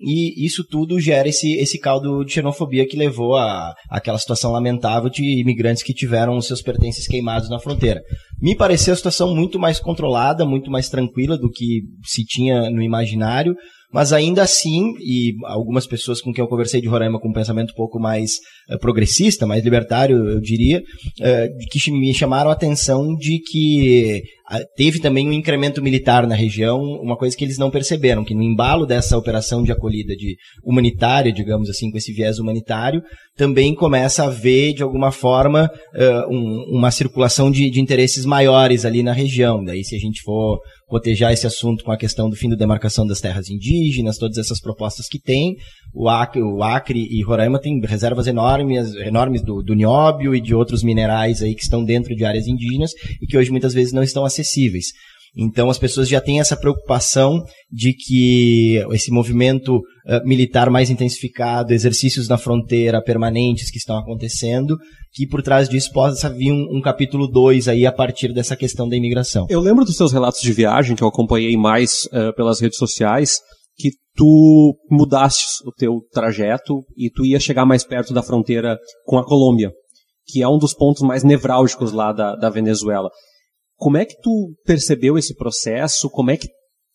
[0.00, 5.10] e isso tudo gera esse, esse caldo de xenofobia que levou a aquela situação lamentável
[5.10, 8.00] de imigrantes que tiveram os seus pertences queimados na fronteira.
[8.40, 12.82] Me pareceu a situação muito mais controlada, muito mais tranquila do que se tinha no
[12.82, 13.54] imaginário,
[13.92, 17.70] mas ainda assim, e algumas pessoas com quem eu conversei de Roraima com um pensamento
[17.70, 18.32] um pouco mais
[18.70, 24.22] uh, progressista, mais libertário, eu diria, uh, que me chamaram a atenção de que
[24.76, 28.42] teve também um incremento militar na região, uma coisa que eles não perceberam, que no
[28.42, 33.02] embalo dessa operação de acolhida de humanitária, digamos assim, com esse viés humanitário,
[33.36, 35.70] também começa a haver, de alguma forma,
[36.30, 39.62] um, uma circulação de, de interesses maiores ali na região.
[39.62, 40.58] Daí, se a gente for
[40.88, 44.60] cotejar esse assunto com a questão do fim da demarcação das terras indígenas, todas essas
[44.60, 45.56] propostas que tem.
[45.94, 50.54] O Acre, o Acre e Roraima têm reservas enormes, enormes do, do nióbio e de
[50.54, 54.02] outros minerais aí que estão dentro de áreas indígenas e que hoje muitas vezes não
[54.02, 54.86] estão acessíveis.
[55.38, 61.72] Então as pessoas já têm essa preocupação de que esse movimento uh, militar mais intensificado,
[61.72, 64.76] exercícios na fronteira permanentes que estão acontecendo,
[65.12, 68.88] que por trás disso possa vir um, um capítulo 2 aí a partir dessa questão
[68.88, 69.46] da imigração.
[69.48, 73.38] Eu lembro dos seus relatos de viagem, que eu acompanhei mais uh, pelas redes sociais,
[73.76, 79.16] que tu mudaste o teu trajeto e tu ia chegar mais perto da fronteira com
[79.16, 79.70] a Colômbia,
[80.26, 83.08] que é um dos pontos mais nevrálgicos lá da, da Venezuela.
[83.78, 86.10] Como é que tu percebeu esse processo?
[86.10, 86.48] Como é que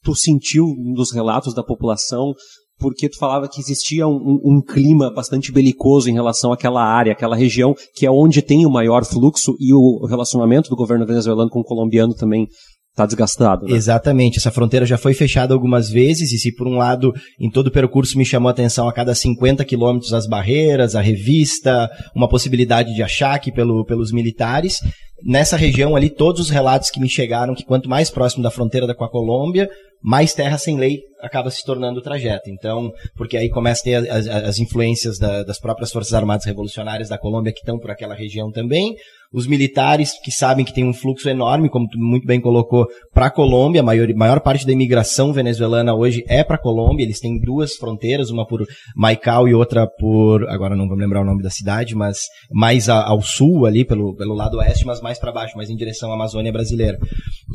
[0.04, 2.34] tu sentiu nos relatos da população?
[2.78, 7.36] Porque tu falava que existia um, um, clima bastante belicoso em relação àquela área, aquela
[7.36, 11.62] região, que é onde tem o maior fluxo e o relacionamento do governo venezuelano com
[11.62, 12.48] o colombiano também
[12.94, 13.66] está desgastado.
[13.66, 13.76] Né?
[13.76, 17.68] Exatamente, essa fronteira já foi fechada algumas vezes e se por um lado em todo
[17.68, 22.30] o percurso me chamou a atenção a cada 50 quilômetros as barreiras, a revista, uma
[22.30, 24.78] possibilidade de achaque pelo, pelos militares,
[25.26, 28.93] nessa região ali todos os relatos que me chegaram que quanto mais próximo da fronteira
[28.93, 29.69] com a Colômbia,
[30.03, 32.49] mais terra sem lei acaba se tornando o trajeto.
[32.49, 37.07] Então, porque aí começa a ter as, as influências da, das próprias Forças Armadas Revolucionárias
[37.07, 38.95] da Colômbia que estão por aquela região também,
[39.34, 43.26] os militares que sabem que tem um fluxo enorme, como tu muito bem colocou, para
[43.26, 47.19] a Colômbia, a maior, maior parte da imigração venezuelana hoje é para a Colômbia, eles
[47.19, 48.63] têm duas fronteiras, uma por
[48.95, 52.19] Maicao e outra por, agora não vou lembrar o nome da cidade, mas
[52.51, 55.76] mais a, ao sul ali, pelo, pelo lado oeste, mas mais para baixo, mais em
[55.76, 56.97] direção à Amazônia brasileira.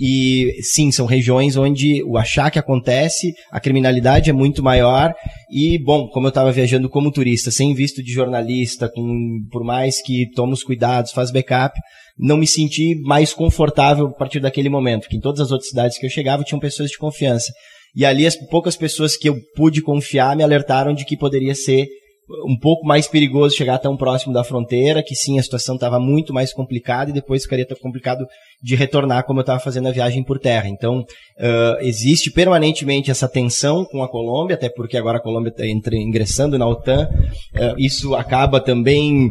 [0.00, 5.14] E sim, são regiões onde o achaque acontece, a criminalidade é muito maior
[5.50, 10.02] e, bom, como eu estava viajando como turista, sem visto de jornalista, com, por mais
[10.02, 11.78] que tome os cuidados, faz backup,
[12.18, 15.98] não me senti mais confortável a partir daquele momento, porque em todas as outras cidades
[15.98, 17.52] que eu chegava tinham pessoas de confiança.
[17.94, 21.86] E ali as poucas pessoas que eu pude confiar me alertaram de que poderia ser
[22.44, 26.32] um pouco mais perigoso chegar tão próximo da fronteira, que sim, a situação estava muito
[26.32, 28.26] mais complicada e depois ficaria tão complicado
[28.60, 30.68] de retornar como eu estava fazendo a viagem por terra.
[30.68, 35.64] Então, uh, existe permanentemente essa tensão com a Colômbia, até porque agora a Colômbia está
[35.64, 37.08] ingressando na OTAN.
[37.54, 39.30] Uh, isso acaba também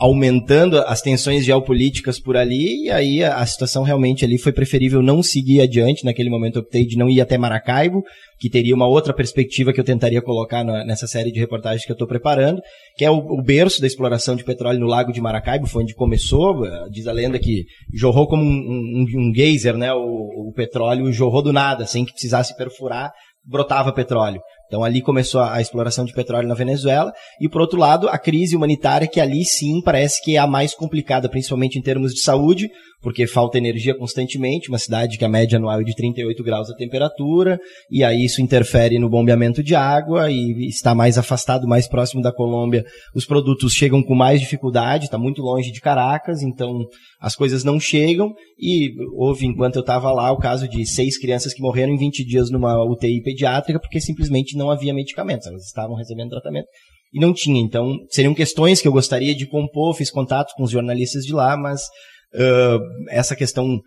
[0.00, 5.00] aumentando as tensões geopolíticas por ali, e aí a, a, situação realmente ali foi preferível
[5.02, 6.04] não seguir adiante.
[6.04, 8.02] Naquele momento eu optei de não ir até Maracaibo,
[8.40, 11.92] que teria uma outra perspectiva que eu tentaria colocar na, nessa série de reportagens que
[11.92, 12.60] eu estou preparando,
[12.98, 15.94] que é o, o, berço da exploração de petróleo no Lago de Maracaibo, foi onde
[15.94, 16.64] começou.
[16.90, 19.94] Diz a lenda que jorrou como um, um, um geyser, né?
[19.94, 23.12] O, o petróleo jorrou do nada, sem que precisasse perfurar,
[23.44, 24.40] brotava petróleo.
[24.68, 27.12] Então ali começou a, a, exploração de petróleo na Venezuela.
[27.40, 30.74] E por outro lado a crise humanitária que ali sim parece que é a mais
[30.74, 32.68] complicada, principalmente em termos de saúde,
[33.00, 36.74] porque falta energia constantemente, uma cidade que a média anual é de 38 graus a
[36.74, 37.58] temperatura,
[37.90, 42.32] e aí isso interfere no bombeamento de água, e está mais afastado, mais próximo da
[42.32, 46.86] Colômbia, os produtos chegam com mais dificuldade, está muito longe de Caracas, então
[47.20, 51.54] as coisas não chegam, e houve, enquanto eu estava lá, o caso de seis crianças
[51.54, 55.96] que morreram em 20 dias numa UTI pediátrica, porque simplesmente não havia medicamentos, elas estavam
[55.96, 56.66] recebendo tratamento,
[57.12, 57.60] e não tinha.
[57.60, 61.56] Então, seriam questões que eu gostaria de compor, fiz contato com os jornalistas de lá,
[61.56, 61.82] mas
[62.34, 62.78] uh,
[63.10, 63.80] essa questão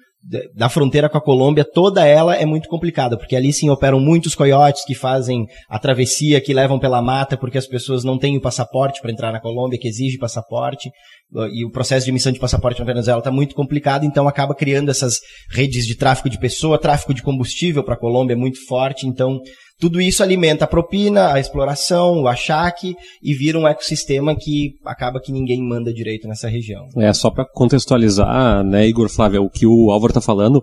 [0.53, 4.35] da fronteira com a Colômbia, toda ela é muito complicada, porque ali sim operam muitos
[4.35, 8.41] coiotes que fazem a travessia, que levam pela mata, porque as pessoas não têm o
[8.41, 10.91] passaporte para entrar na Colômbia, que exige passaporte.
[11.53, 14.91] E o processo de emissão de passaporte na Venezuela está muito complicado, então acaba criando
[14.91, 15.19] essas
[15.49, 19.39] redes de tráfico de pessoa, tráfico de combustível para a Colômbia é muito forte, então
[19.79, 25.19] tudo isso alimenta a propina, a exploração, o achaque e vira um ecossistema que acaba
[25.19, 26.85] que ninguém manda direito nessa região.
[26.97, 30.61] É, só para contextualizar, né, Igor Flávio, o que o Álvaro está falando,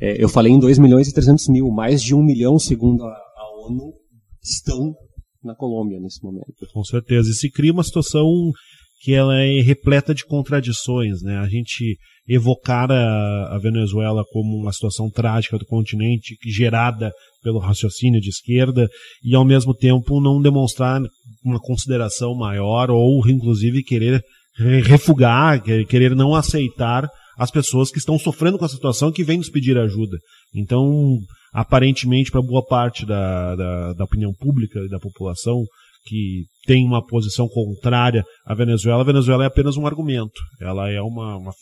[0.00, 3.08] é, eu falei em 2 milhões e 300 mil, mais de 1 milhão, segundo a,
[3.08, 3.92] a ONU,
[4.42, 4.94] estão
[5.44, 6.66] na Colômbia nesse momento.
[6.72, 7.30] Com certeza.
[7.30, 8.24] E se cria uma situação
[9.00, 11.38] que ela é repleta de contradições, né?
[11.38, 11.96] A gente
[12.28, 18.88] evocar a, a, Venezuela como uma situação trágica do continente, gerada pelo raciocínio de esquerda,
[19.22, 21.00] e ao mesmo tempo não demonstrar
[21.44, 24.20] uma consideração maior ou inclusive querer
[24.84, 29.50] refugar, querer não aceitar as pessoas que estão sofrendo com a situação que vêm nos
[29.50, 30.16] pedir ajuda.
[30.54, 31.18] Então,
[31.52, 35.62] aparentemente, para boa parte da, da, da opinião pública e da população,
[36.06, 40.40] que tem uma posição contrária à Venezuela, a Venezuela é apenas um argumento.
[40.60, 41.52] Ela é uma, uma,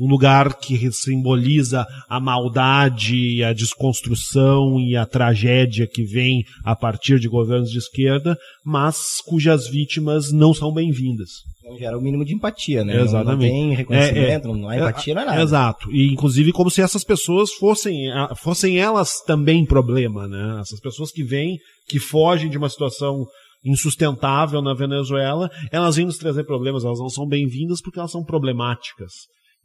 [0.00, 7.18] um lugar que simboliza a maldade, a desconstrução e a tragédia que vem a partir
[7.18, 11.30] de governos de esquerda, mas cujas vítimas não são bem-vindas.
[11.64, 13.00] Não gera o mínimo de empatia, né?
[13.00, 13.50] Exatamente.
[13.50, 15.42] Não, não tem reconhecimento, é, é, não há empatia, não é nada.
[15.42, 15.92] Exato.
[15.92, 20.58] E inclusive como se essas pessoas fossem, fossem elas também problema, né?
[20.60, 23.24] Essas pessoas que vêm, que fogem de uma situação
[23.64, 28.24] insustentável na Venezuela, elas vêm nos trazer problemas, elas não são bem-vindas porque elas são
[28.24, 29.12] problemáticas.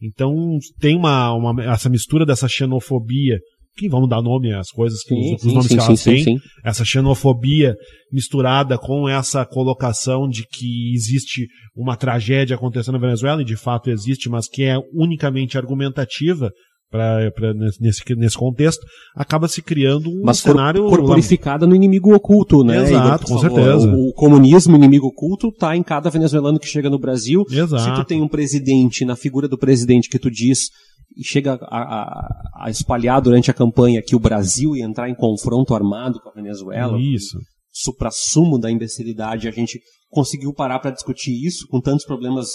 [0.01, 0.33] Então
[0.79, 3.39] tem uma, uma, essa mistura dessa xenofobia,
[3.75, 6.37] que vamos dar nome às coisas, que sim, os, sim, nomes sim, que elas têm,
[6.63, 7.75] essa xenofobia
[8.11, 13.89] misturada com essa colocação de que existe uma tragédia acontecendo na Venezuela, e de fato
[13.89, 16.51] existe, mas que é unicamente argumentativa,
[16.89, 18.85] pra, pra, nesse, nesse contexto,
[19.15, 20.88] acaba se criando um Mas cenário...
[20.88, 22.83] corporificada no inimigo oculto, né?
[22.83, 23.88] Exato, com certeza.
[23.88, 27.43] O, o, comunismo, inimigo oculto, tá em cada venezuelano que chega no Brasil.
[27.49, 27.83] Exato.
[27.83, 30.69] Se tu tem um presidente, na figura do presidente que tu diz,
[31.15, 35.15] e chega a, a, a espalhar durante a campanha que o Brasil ia entrar em
[35.15, 36.97] confronto armado com a Venezuela.
[36.99, 37.39] Isso.
[37.71, 39.79] Supra-sumo da imbecilidade, a gente
[40.09, 42.49] conseguiu parar para discutir isso com tantos problemas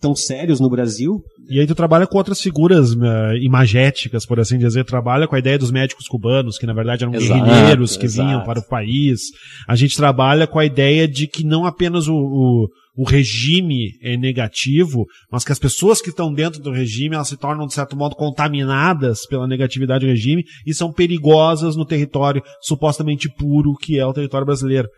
[0.00, 1.22] tão sérios no Brasil.
[1.48, 5.38] E aí tu trabalha com outras figuras uh, imagéticas, por assim dizer, trabalha com a
[5.38, 8.28] ideia dos médicos cubanos, que na verdade eram exato, guerrilheiros que exato.
[8.28, 9.20] vinham para o país.
[9.66, 14.16] A gente trabalha com a ideia de que não apenas o, o, o regime é
[14.16, 17.96] negativo, mas que as pessoas que estão dentro do regime, elas se tornam, de certo
[17.96, 24.04] modo, contaminadas pela negatividade do regime e são perigosas no território supostamente puro que é
[24.04, 24.88] o território brasileiro.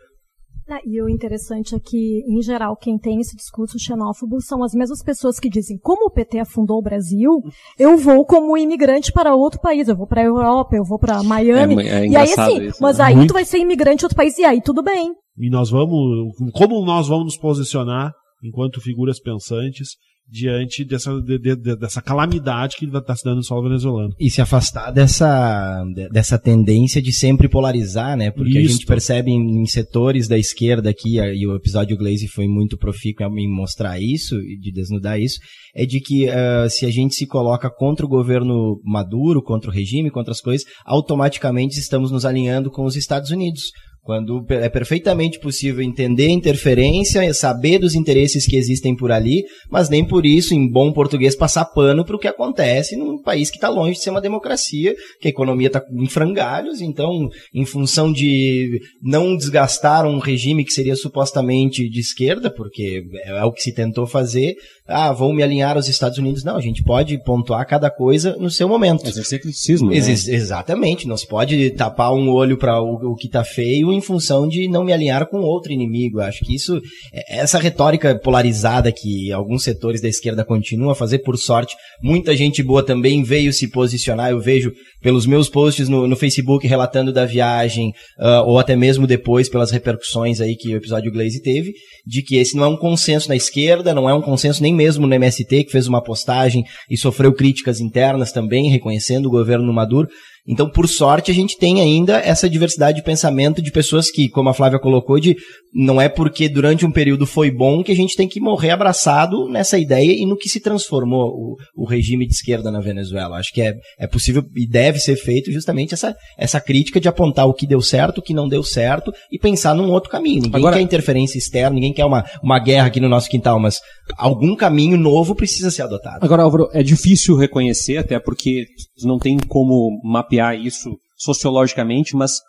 [0.85, 5.03] E o interessante é que, em geral, quem tem esse discurso xenófobo são as mesmas
[5.03, 7.41] pessoas que dizem, como o PT afundou o Brasil,
[7.77, 11.23] eu vou como imigrante para outro país, eu vou para a Europa, eu vou para
[11.23, 11.81] Miami.
[11.87, 13.05] É, é e aí assim, isso, mas né?
[13.05, 13.29] aí Muito.
[13.29, 15.13] tu vai ser imigrante em outro país, e aí tudo bem.
[15.37, 18.13] E nós vamos, como nós vamos nos posicionar
[18.43, 19.89] enquanto figuras pensantes
[20.27, 24.13] diante dessa, de, de, dessa calamidade que está se dando no solo venezuelano.
[24.19, 28.31] E se afastar dessa, dessa tendência de sempre polarizar, né?
[28.31, 28.69] Porque Isto.
[28.69, 32.77] a gente percebe em, em, setores da esquerda aqui, e o episódio Glaze foi muito
[32.77, 35.39] profícuo em mostrar isso, e de desnudar isso,
[35.75, 39.73] é de que uh, se a gente se coloca contra o governo Maduro, contra o
[39.73, 43.63] regime, contra as coisas, automaticamente estamos nos alinhando com os Estados Unidos
[44.03, 50.05] quando é perfeitamente possível entender interferência, saber dos interesses que existem por ali, mas nem
[50.05, 53.69] por isso, em bom português, passar pano para o que acontece num país que está
[53.69, 58.79] longe de ser uma democracia, que a economia está em frangalhos, então, em função de
[59.01, 64.07] não desgastar um regime que seria supostamente de esquerda, porque é o que se tentou
[64.07, 64.55] fazer,
[64.91, 66.43] ah, vou me alinhar aos Estados Unidos.
[66.43, 69.07] Não, a gente pode pontuar cada coisa no seu momento.
[69.07, 69.89] Exercer criticismo.
[69.89, 69.97] Né?
[69.97, 74.01] Ex exatamente, não se pode tapar um olho para o, o que está feio em
[74.01, 76.19] função de não me alinhar com outro inimigo.
[76.19, 76.79] Acho que isso,
[77.13, 82.35] é, essa retórica polarizada que alguns setores da esquerda continuam a fazer, por sorte, muita
[82.35, 84.31] gente boa também veio se posicionar.
[84.31, 84.71] Eu vejo
[85.01, 87.89] pelos meus posts no, no Facebook relatando da viagem,
[88.19, 91.73] uh, ou até mesmo depois pelas repercussões aí que o episódio Glaze teve,
[92.05, 95.05] de que esse não é um consenso na esquerda, não é um consenso nem mesmo
[95.05, 100.07] no MST, que fez uma postagem e sofreu críticas internas também, reconhecendo o governo Maduro,
[100.47, 104.49] então, por sorte, a gente tem ainda essa diversidade de pensamento de pessoas que, como
[104.49, 105.35] a Flávia colocou, de
[105.73, 109.47] não é porque durante um período foi bom que a gente tem que morrer abraçado
[109.47, 113.37] nessa ideia e no que se transformou o, o regime de esquerda na Venezuela.
[113.37, 117.47] Acho que é, é possível e deve ser feito justamente essa, essa crítica de apontar
[117.47, 120.41] o que deu certo, o que não deu certo e pensar num outro caminho.
[120.41, 120.75] Ninguém Agora...
[120.75, 123.79] quer interferência externa, ninguém quer uma, uma guerra aqui no nosso quintal, mas
[124.17, 126.25] algum caminho novo precisa ser adotado.
[126.25, 128.65] Agora, Álvaro, é difícil reconhecer, até porque
[129.03, 132.39] não tem como mapear mapear isso sociologicamente, mas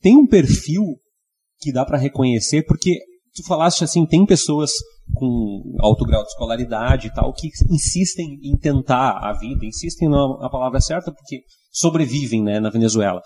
[0.00, 0.82] tem um perfil
[1.60, 2.98] que dá para reconhecer, porque
[3.34, 4.72] Tu falaste assim, tem pessoas
[5.14, 10.50] com alto grau de escolaridade e tal que insistem em tentar a vida, insistem na
[10.50, 13.20] palavra certa porque sobrevivem, né, na Venezuela.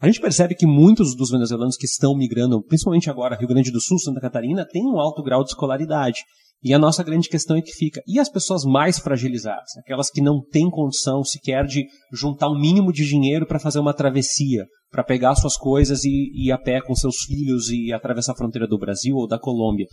[0.00, 3.80] A gente percebe que muitos dos venezuelanos que estão migrando, principalmente agora Rio Grande do
[3.80, 6.20] Sul, Santa Catarina, têm um alto grau de escolaridade.
[6.62, 9.76] E a nossa grande questão é que fica, e as pessoas mais fragilizadas?
[9.78, 13.94] Aquelas que não têm condição sequer de juntar um mínimo de dinheiro para fazer uma
[13.94, 18.36] travessia, para pegar suas coisas e ir a pé com seus filhos e atravessar a
[18.36, 19.86] fronteira do Brasil ou da Colômbia.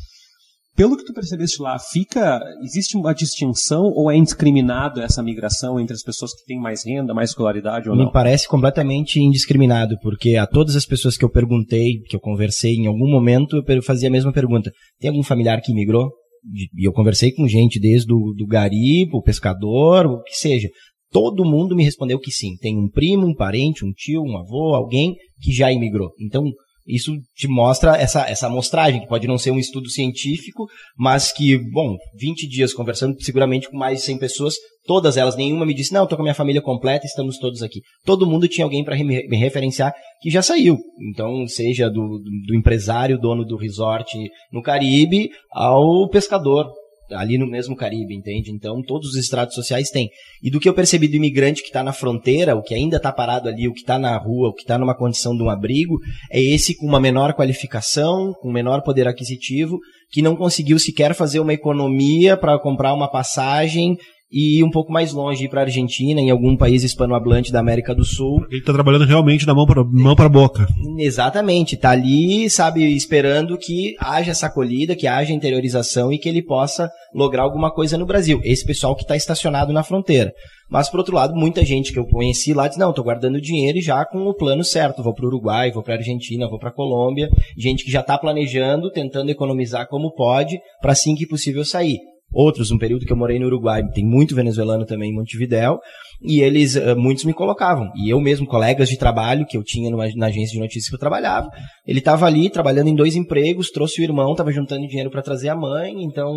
[0.75, 5.93] Pelo que tu percebeste lá, fica existe uma distinção ou é indiscriminado essa migração entre
[5.93, 8.05] as pessoas que têm mais renda, mais escolaridade ou não?
[8.05, 12.73] Me parece completamente indiscriminado, porque a todas as pessoas que eu perguntei, que eu conversei
[12.73, 14.69] em algum momento, eu fazia a mesma pergunta.
[14.99, 16.09] Tem algum familiar que migrou?
[16.53, 20.69] E eu conversei com gente desde o do garibo, pescador, o que seja.
[21.11, 22.57] Todo mundo me respondeu que sim.
[22.57, 26.11] Tem um primo, um parente, um tio, um avô, alguém que já imigrou.
[26.19, 26.43] Então,
[26.85, 30.67] isso te mostra essa, essa amostragem, que pode não ser um estudo científico,
[30.97, 34.55] mas que, bom, 20 dias conversando seguramente com mais de 100 pessoas,
[34.85, 37.81] todas elas, nenhuma me disse, não, estou com a minha família completa, estamos todos aqui.
[38.05, 40.77] Todo mundo tinha alguém para me referenciar que já saiu.
[41.11, 44.15] Então, seja do, do, do empresário, dono do resort
[44.51, 46.71] no Caribe, ao pescador,
[47.11, 48.51] ali no mesmo Caribe, entende?
[48.51, 50.09] Então, todos os estratos sociais têm.
[50.41, 53.11] E do que eu percebi do imigrante que está na fronteira, o que ainda está
[53.11, 55.99] parado ali, o que está na rua, o que está numa condição de um abrigo,
[56.31, 59.79] é esse com uma menor qualificação, com menor poder aquisitivo,
[60.11, 63.97] que não conseguiu sequer fazer uma economia para comprar uma passagem
[64.35, 67.61] e ir um pouco mais longe, ir para a Argentina, em algum país hispanohablante da
[67.61, 68.45] América do Sul.
[68.49, 70.67] Ele está trabalhando realmente da mão para mão para boca.
[70.99, 76.43] Exatamente, está ali, sabe, esperando que haja essa acolhida, que haja interiorização e que ele
[76.43, 78.41] possa lograr alguma coisa no Brasil.
[78.43, 80.33] Esse pessoal que está estacionado na fronteira.
[80.69, 83.77] Mas, por outro lado, muita gente que eu conheci lá diz, não, estou guardando dinheiro
[83.77, 85.01] e já com o plano certo.
[85.01, 87.29] Vou para o Uruguai, vou para a Argentina, vou para a Colômbia.
[87.55, 91.99] Gente que já está planejando, tentando economizar como pode, para assim que possível sair
[92.35, 95.79] outros, um período que eu morei no Uruguai, tem muito venezuelano também em Montevidéu,
[96.21, 97.89] e eles, uh, muitos me colocavam.
[97.95, 100.95] E eu mesmo, colegas de trabalho que eu tinha numa, na agência de notícias que
[100.95, 101.49] eu trabalhava,
[101.87, 105.49] ele estava ali trabalhando em dois empregos, trouxe o irmão, estava juntando dinheiro para trazer
[105.49, 106.35] a mãe, então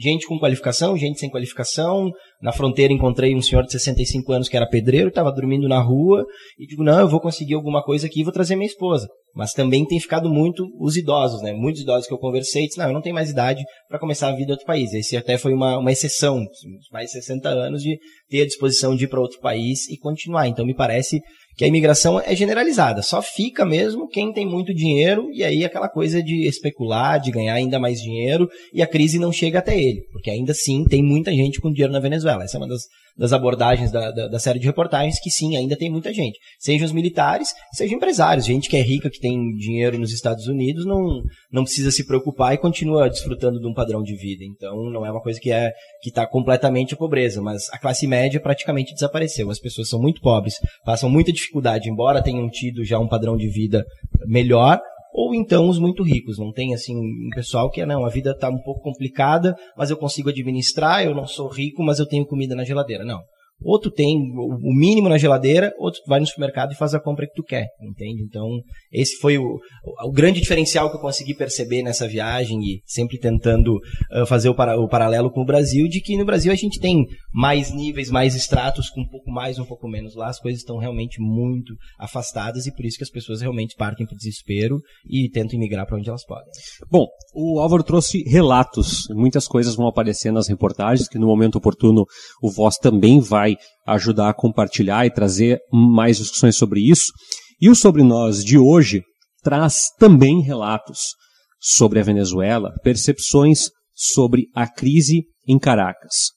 [0.00, 2.10] gente com qualificação, gente sem qualificação.
[2.40, 6.24] Na fronteira encontrei um senhor de 65 anos que era pedreiro, estava dormindo na rua,
[6.58, 9.06] e digo, não, eu vou conseguir alguma coisa aqui e vou trazer minha esposa.
[9.34, 11.52] Mas também tem ficado muito os idosos, né?
[11.52, 14.32] Muitos idosos que eu conversei disse, não, eu não tenho mais idade para começar a
[14.32, 14.92] vida em outro país.
[14.92, 16.44] Esse até foi uma, uma exceção,
[16.90, 17.98] mais de 60 anos de
[18.28, 20.48] ter a disposição de ir para outro país e continuar.
[20.48, 21.20] Então me parece
[21.56, 25.88] que a imigração é generalizada, só fica mesmo quem tem muito dinheiro e aí aquela
[25.88, 30.02] coisa de especular, de ganhar ainda mais dinheiro e a crise não chega até ele,
[30.12, 32.44] porque ainda assim tem muita gente com dinheiro na Venezuela.
[32.44, 32.82] Essa é uma das,
[33.16, 36.38] das abordagens da, da, da, série de reportagens que sim, ainda tem muita gente.
[36.58, 40.86] Sejam os militares, sejam empresários, gente que é rica, que tem dinheiro nos Estados Unidos,
[40.86, 41.22] não,
[41.52, 44.44] não precisa se preocupar e continua desfrutando de um padrão de vida.
[44.44, 45.72] Então não é uma coisa que é
[46.02, 49.50] que está completamente a pobreza, mas a classe média praticamente desapareceu.
[49.50, 50.54] As pessoas são muito pobres,
[50.84, 53.84] passam muita dificuldade, embora tenham tido já um padrão de vida
[54.26, 54.80] melhor,
[55.12, 56.38] ou então os muito ricos.
[56.38, 59.96] Não tem assim um pessoal que não, a vida está um pouco complicada, mas eu
[59.96, 63.04] consigo administrar, eu não sou rico, mas eu tenho comida na geladeira.
[63.04, 63.20] Não.
[63.62, 67.34] Outro tem o mínimo na geladeira, outro vai no supermercado e faz a compra que
[67.34, 68.22] tu quer, entende?
[68.22, 68.48] Então,
[68.90, 69.58] esse foi o,
[70.04, 74.54] o grande diferencial que eu consegui perceber nessa viagem e sempre tentando uh, fazer o,
[74.54, 78.10] para, o, paralelo com o Brasil, de que no Brasil a gente tem mais níveis,
[78.10, 80.14] mais estratos, com um pouco mais, um pouco menos.
[80.14, 84.06] Lá as coisas estão realmente muito afastadas e por isso que as pessoas realmente partem
[84.06, 86.50] para o desespero e tentam imigrar para onde elas podem.
[86.90, 92.04] Bom, o Álvaro trouxe relatos, muitas coisas vão aparecer nas reportagens, que no momento oportuno
[92.42, 97.12] o Voz também vai vai ajudar a compartilhar e trazer mais discussões sobre isso.
[97.60, 99.02] E o Sobre Nós de hoje
[99.42, 101.14] traz também relatos
[101.58, 106.30] sobre a Venezuela, percepções sobre a crise em Caracas.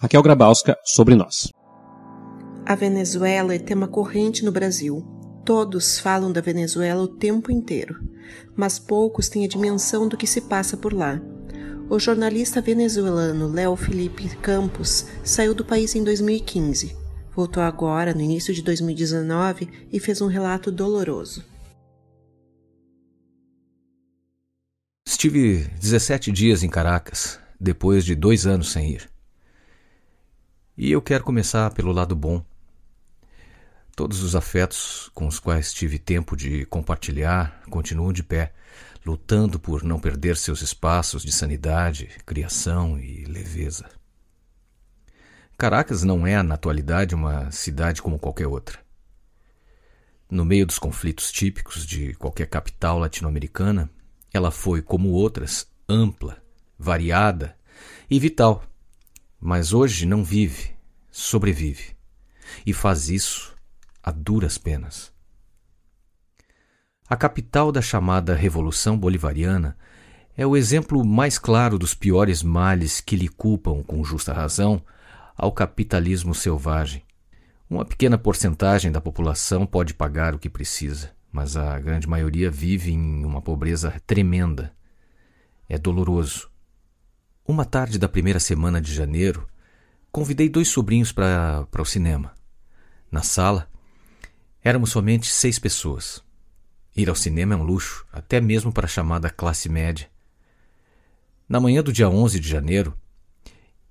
[0.00, 1.48] Raquel Grabowska, sobre nós.
[2.64, 5.02] A Venezuela é tema corrente no Brasil.
[5.44, 7.94] Todos falam da Venezuela o tempo inteiro,
[8.54, 11.20] mas poucos têm a dimensão do que se passa por lá.
[11.90, 16.94] O jornalista venezuelano Léo Felipe Campos saiu do país em 2015.
[17.34, 21.42] Voltou agora, no início de 2019, e fez um relato doloroso.
[25.06, 29.08] Estive 17 dias em Caracas, depois de dois anos sem ir.
[30.76, 32.44] E eu quero começar pelo lado bom.
[33.96, 38.52] Todos os afetos com os quais tive tempo de compartilhar continuam de pé
[39.08, 43.88] lutando por não perder seus espaços de sanidade, criação e leveza.
[45.56, 48.78] Caracas não é, na atualidade, uma cidade como qualquer outra.
[50.30, 53.90] No meio dos conflitos típicos de qualquer capital latino-americana,
[54.30, 56.36] Ela foi, como outras, ampla,
[56.78, 57.56] variada
[58.10, 58.62] e vital.
[59.40, 60.76] Mas hoje não vive,
[61.10, 61.96] sobrevive.
[62.66, 63.56] E faz isso
[64.02, 65.10] a duras penas.
[67.10, 69.78] A capital da chamada Revolução Bolivariana
[70.36, 74.82] é o exemplo mais claro dos piores males que lhe culpam, com justa razão,
[75.34, 77.02] ao capitalismo selvagem.
[77.68, 82.92] Uma pequena porcentagem da população pode pagar o que precisa, mas a grande maioria vive
[82.92, 84.70] em uma pobreza tremenda.
[85.66, 86.50] É doloroso.
[87.46, 89.48] Uma tarde da primeira semana de janeiro,
[90.12, 92.34] convidei dois sobrinhos para o cinema.
[93.10, 93.66] Na sala,
[94.62, 96.27] éramos somente seis pessoas.
[96.98, 100.10] Ir ao cinema é um luxo, até mesmo para a chamada classe média.
[101.48, 102.92] Na manhã do dia 11 de janeiro,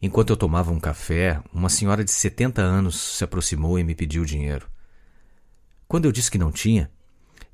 [0.02, 4.26] enquanto eu tomava um café, uma senhora de 70 anos se aproximou e me pediu
[4.26, 4.68] dinheiro.
[5.88, 6.92] Quando eu disse que não tinha,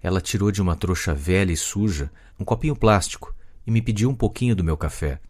[0.02, 3.32] ela tirou de uma trouxa velha e suja um copinho plástico
[3.64, 5.22] e me pediu um pouquinho do meu café.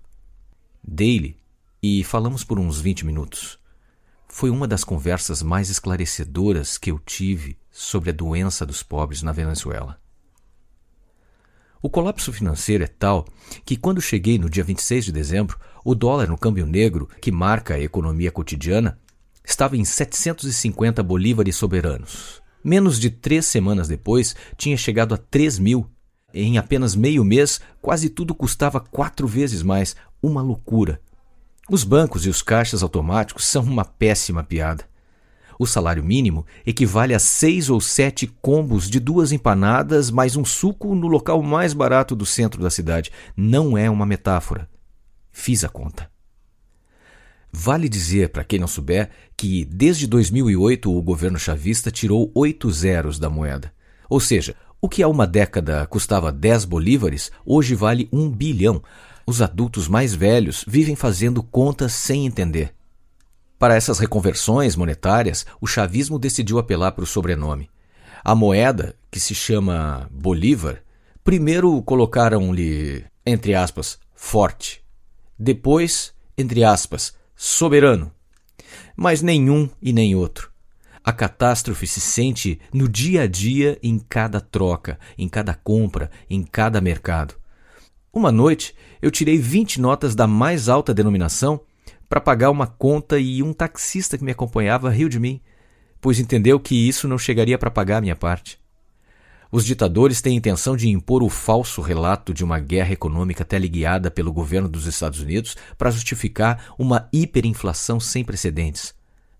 [0.82, 1.36] Dei-lhe
[1.82, 3.60] e falamos por uns 20 minutos.
[4.30, 9.34] Foi uma das conversas mais esclarecedoras que eu tive sobre a doença dos pobres na
[9.34, 10.02] Venezuela.
[11.84, 13.26] O colapso financeiro é tal
[13.66, 17.74] que, quando cheguei no dia 26 de dezembro, o dólar no câmbio negro, que marca
[17.74, 18.98] a economia cotidiana,
[19.44, 22.42] estava em 750 bolívares soberanos.
[22.64, 25.86] Menos de três semanas depois, tinha chegado a 3 mil.
[26.34, 29.94] Em apenas meio mês, quase tudo custava quatro vezes mais.
[30.22, 31.02] Uma loucura.
[31.70, 34.86] Os bancos e os caixas automáticos são uma péssima piada.
[35.60, 40.96] O salário mínimo equivale a seis ou sete combos de duas empanadas mais um suco
[40.96, 43.12] no local mais barato do centro da cidade.
[43.36, 44.70] Não é uma metáfora.
[45.32, 46.10] Fiz a conta.
[47.52, 53.20] Vale dizer, para quem não souber, que desde 2008 o governo chavista tirou oito zeros
[53.20, 53.72] da moeda.
[54.10, 58.82] Ou seja, o que há uma década custava 10 bolívares, hoje vale um bilhão.
[59.26, 62.74] Os adultos mais velhos vivem fazendo contas sem entender.
[63.64, 67.69] Para essas reconversões monetárias, o chavismo decidiu apelar para o sobrenome.
[68.22, 70.84] A moeda, que se chama Bolívar,
[71.23, 74.84] primeiro colocaram-lhe, entre aspas, forte.
[75.40, 78.11] Depois, entre aspas, soberano.
[78.98, 80.52] Mas nenhum e nem outro.
[81.02, 86.44] A catástrofe se sente no dia a dia em cada troca, em cada compra, em
[86.44, 87.35] cada mercado.
[88.11, 91.61] Uma noite, eu tirei 20 notas da mais alta denominação
[92.14, 95.41] para pagar uma conta e um taxista que me acompanhava riu de mim,
[95.99, 98.60] pois entendeu que isso não chegaria para pagar a minha parte.
[99.52, 104.31] Os ditadores têm intenção de impor o falso relato de uma guerra econômica teleguiada pelo
[104.31, 108.94] governo dos Estados Unidos para justificar uma hiperinflação sem precedentes.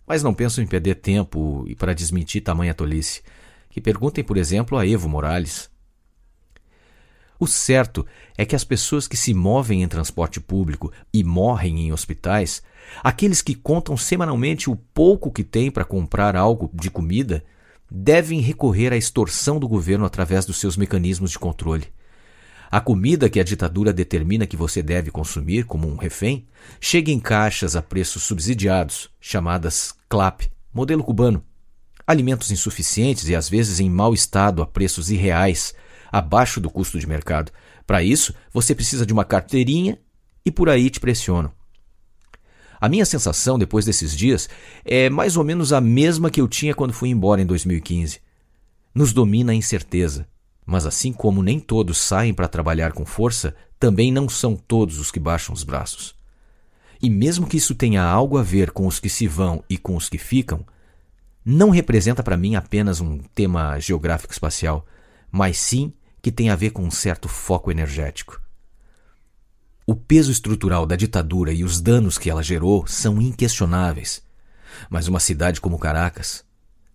[0.08, 3.22] Mas não pensam em perder tempo e para desmentir tamanha tolice.
[3.70, 5.70] Que perguntem, por exemplo, a Evo Morales.
[7.44, 8.06] O certo
[8.38, 12.64] é que as pessoas que se movem em transporte público e morrem em hospitais,
[13.04, 17.44] aqueles que contam semanalmente o pouco que têm para comprar algo de comida,
[17.92, 21.88] devem recorrer à extorsão do governo através dos seus mecanismos de controle.
[22.72, 26.48] A comida que a ditadura determina que você deve consumir como um refém
[26.80, 30.44] chega em caixas a preços subsidiados, chamadas CLAP,
[30.74, 31.44] modelo cubano.
[32.08, 35.74] Alimentos insuficientes e às vezes em mau estado a preços irreais,
[36.14, 37.52] abaixo do custo de mercado.
[37.88, 39.98] Para isso, você precisa de uma carteirinha
[40.46, 41.52] e por aí te pressionam.
[42.80, 44.48] A minha sensação depois desses dias
[44.86, 48.22] é mais ou menos a mesma que eu tinha quando fui embora em 2015.
[48.94, 50.28] Nos domina a incerteza,
[50.64, 55.10] mas assim como nem todos saem para trabalhar com força, também não são todos os
[55.10, 56.14] que baixam os braços.
[57.02, 59.96] E mesmo que isso tenha algo a ver com os que se vão e com
[59.96, 60.64] os que ficam,
[61.44, 64.86] não representa para mim apenas um tema geográfico espacial,
[65.32, 65.92] mas sim
[66.24, 68.42] que tem a ver com um certo foco energético.
[69.86, 74.24] O peso estrutural da ditadura e os danos que ela gerou são inquestionáveis.
[74.90, 76.46] Mas uma cidade como Caracas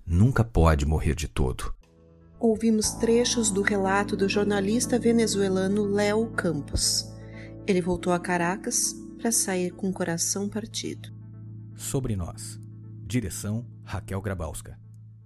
[0.07, 1.75] nunca pode morrer de todo.
[2.41, 7.13] Ouvimos trechos do relato do jornalista venezuelano Léo Campos.
[7.67, 11.13] Ele voltou a Caracas para sair com o coração partido.
[11.77, 12.59] Sobre nós.
[13.07, 14.79] Direção Raquel Grabowska.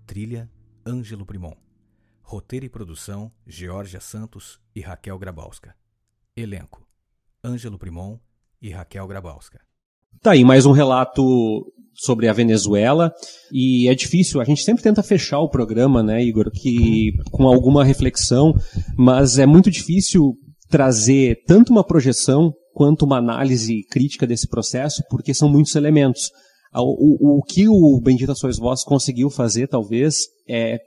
[0.05, 0.51] Trilha
[0.85, 1.55] Ângelo Primon.
[2.33, 5.75] Roteiro e produção Georgia Santos e Raquel Grabowska.
[6.35, 6.83] Elenco
[7.45, 8.17] Ângelo Primon
[8.63, 9.61] e Raquel Grabowska.
[10.23, 11.23] Tá aí mais um relato
[11.93, 13.13] sobre a Venezuela
[13.53, 17.85] e é difícil, a gente sempre tenta fechar o programa, né, Igor, que com alguma
[17.85, 18.55] reflexão,
[18.97, 20.33] mas é muito difícil
[20.71, 26.31] trazer tanto uma projeção quanto uma análise crítica desse processo, porque são muitos elementos.
[26.75, 30.79] O, o, o que o Bendita Sois Vós conseguiu fazer, talvez, é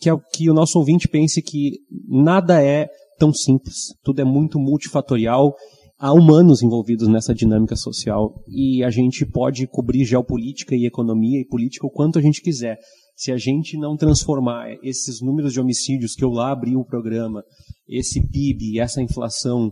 [0.00, 1.78] que, é que o nosso ouvinte pense que
[2.08, 2.88] nada é
[3.18, 5.54] tão simples, tudo é muito multifatorial.
[5.98, 11.46] Há humanos envolvidos nessa dinâmica social e a gente pode cobrir geopolítica e economia e
[11.46, 12.78] política o quanto a gente quiser.
[13.14, 17.44] Se a gente não transformar esses números de homicídios que eu lá abri o programa,
[17.86, 19.70] esse PIB, essa inflação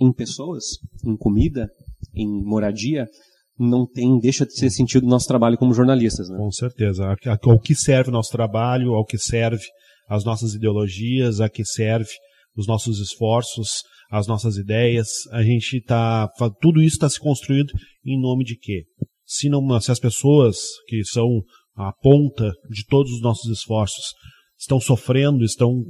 [0.00, 0.64] em pessoas,
[1.04, 1.70] em comida,
[2.16, 3.06] em moradia,
[3.60, 6.28] não tem, deixa de ser sentido o nosso trabalho como jornalistas.
[6.30, 6.36] Né?
[6.38, 7.14] Com certeza.
[7.42, 9.62] Ao que serve o nosso trabalho, ao que serve
[10.08, 12.10] as nossas ideologias, a que serve
[12.56, 15.08] os nossos esforços, as nossas ideias.
[15.30, 16.28] A gente está,
[16.60, 17.70] tudo isso está se construindo
[18.04, 18.84] em nome de quê?
[19.26, 20.56] Se, não, se as pessoas
[20.88, 21.42] que são
[21.76, 24.14] a ponta de todos os nossos esforços
[24.58, 25.84] estão sofrendo, estão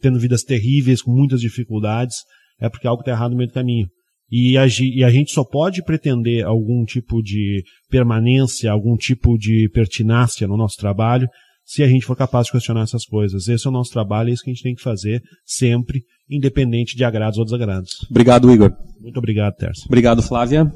[0.00, 2.16] tendo vidas terríveis, com muitas dificuldades,
[2.58, 3.86] é porque algo está errado no meio do caminho.
[4.30, 9.68] E a, e a, gente só pode pretender algum tipo de permanência, algum tipo de
[9.72, 11.28] pertinácia no nosso trabalho
[11.70, 13.46] se a gente for capaz de questionar essas coisas.
[13.46, 16.96] Esse é o nosso trabalho, é isso que a gente tem que fazer sempre, independente
[16.96, 17.90] de agrados ou desagrados.
[18.10, 18.72] Obrigado, Igor.
[19.00, 19.82] Muito obrigado, Terça.
[19.86, 20.68] Obrigado, Flávia.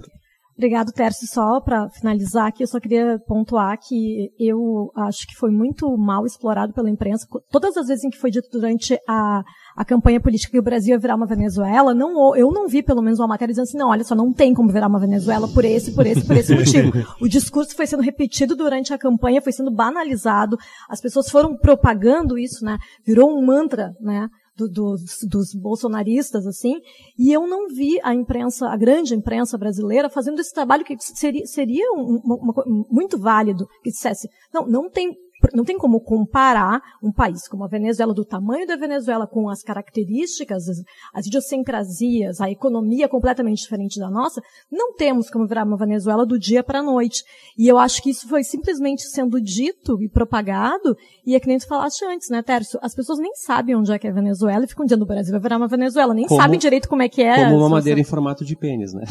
[0.56, 1.26] Obrigado, Tércio.
[1.26, 6.24] Só para finalizar aqui, eu só queria pontuar que eu acho que foi muito mal
[6.24, 7.26] explorado pela imprensa.
[7.50, 9.42] Todas as vezes em que foi dito durante a,
[9.76, 13.02] a campanha política que o Brasil ia virar uma Venezuela, não, eu não vi pelo
[13.02, 15.64] menos uma matéria dizendo assim, não, olha só, não tem como virar uma Venezuela por
[15.64, 16.92] esse, por esse, por esse motivo.
[17.20, 20.56] O discurso foi sendo repetido durante a campanha, foi sendo banalizado,
[20.88, 22.78] as pessoas foram propagando isso, né?
[23.04, 24.28] Virou um mantra, né?
[24.56, 26.80] do, dos, dos, bolsonaristas, assim,
[27.18, 31.44] e eu não vi a imprensa, a grande imprensa brasileira, fazendo esse trabalho que seria,
[31.46, 35.12] seria um, uma, uma, muito válido, que dissesse, não, não tem
[35.52, 39.62] não tem como comparar um país como a Venezuela, do tamanho da Venezuela, com as
[39.62, 40.78] características, as,
[41.12, 44.40] as idiosincrasias, a economia completamente diferente da nossa,
[44.70, 47.22] não temos como virar uma Venezuela do dia para a noite.
[47.58, 50.96] E eu acho que isso foi simplesmente sendo dito e propagado,
[51.26, 52.78] e é que nem tu falaste antes, né, Tércio?
[52.82, 55.32] As pessoas nem sabem onde é que é a Venezuela e ficam dizendo o Brasil
[55.32, 57.44] vai virar uma Venezuela, nem como, sabem direito como é que é.
[57.44, 59.04] Como uma madeira em formato de pênis, né?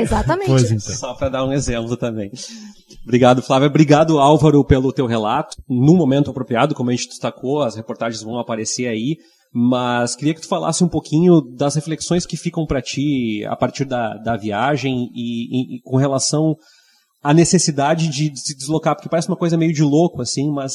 [0.00, 0.48] Exatamente.
[0.48, 0.94] Pois então.
[0.94, 2.30] Só para dar um exemplo também.
[3.04, 3.68] Obrigado, Flávia.
[3.68, 5.56] Obrigado, Álvaro, pelo teu relato.
[5.68, 9.16] No momento apropriado, como a gente destacou, as reportagens vão aparecer aí.
[9.52, 13.84] Mas queria que tu falasse um pouquinho das reflexões que ficam para ti a partir
[13.84, 16.54] da, da viagem e, e, e, com relação
[17.22, 20.74] à necessidade de, se deslocar, porque parece uma coisa meio de louco, assim, mas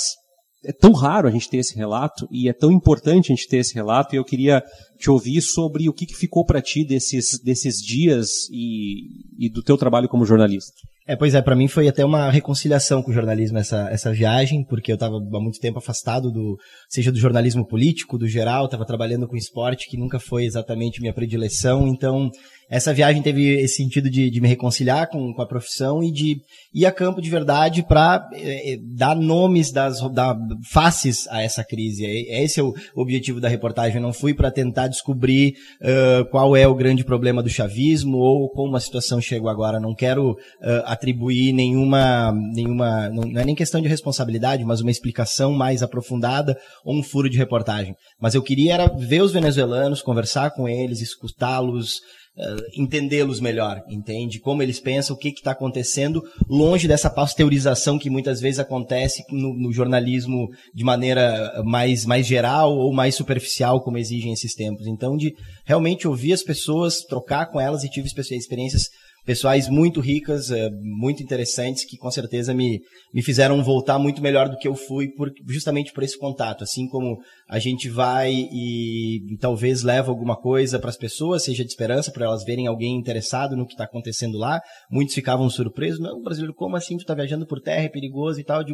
[0.66, 3.58] é tão raro a gente ter esse relato e é tão importante a gente ter
[3.58, 4.64] esse relato e eu queria
[4.98, 9.62] te ouvir sobre o que, que ficou para ti desses, desses dias e, e do
[9.62, 10.74] teu trabalho como jornalista.
[11.06, 14.64] É, pois é, para mim foi até uma reconciliação com o jornalismo essa, essa viagem,
[14.64, 16.58] porque eu estava há muito tempo afastado do,
[16.88, 21.14] seja do jornalismo político, do geral, estava trabalhando com esporte, que nunca foi exatamente minha
[21.14, 22.32] predileção, então
[22.74, 26.42] essa viagem teve esse sentido de, de me reconciliar com, com, a profissão e de
[26.74, 31.64] ir a campo de verdade para eh, eh, dar nomes, das, dar faces a essa
[31.64, 32.04] crise.
[32.04, 33.98] É, esse é o objetivo da reportagem.
[33.98, 38.50] Eu não fui para tentar descobrir uh, qual é o grande problema do chavismo ou
[38.50, 39.80] como a situação chegou agora.
[39.80, 40.38] Não quero uh,
[40.86, 46.96] atribuir nenhuma, nenhuma, não é nem questão de responsabilidade, mas uma explicação mais aprofundada ou
[46.96, 47.96] um furo de reportagem.
[48.20, 52.02] Mas eu queria era ver os venezuelanos, conversar com eles, escutá-los,
[52.38, 54.40] uh, entendê-los melhor, entende?
[54.40, 59.54] Como eles pensam, o que está acontecendo, longe dessa pasteurização que muitas vezes acontece no,
[59.54, 64.88] no, jornalismo de maneira mais, mais geral ou mais superficial, como exigem esses tempos.
[64.88, 65.34] Então, de
[65.66, 68.90] realmente ouvir as pessoas, trocar com elas e tive experiências
[69.26, 72.82] pessoais muito ricas, eh, muito interessantes, que com certeza me,
[73.14, 76.64] me fizeram voltar muito melhor do que eu fui, por, justamente por esse contato.
[76.64, 77.18] Assim como
[77.48, 82.26] a gente vai e, talvez leva alguma coisa para as pessoas, seja de esperança, para
[82.26, 84.62] elas verem alguém interessado no que está acontecendo lá.
[84.92, 86.00] Muitos ficavam surpresos.
[86.00, 86.98] Não, brasileiro, como assim?
[86.98, 88.64] Tu está viajando por terra, é perigoso e tal.
[88.64, 88.74] De,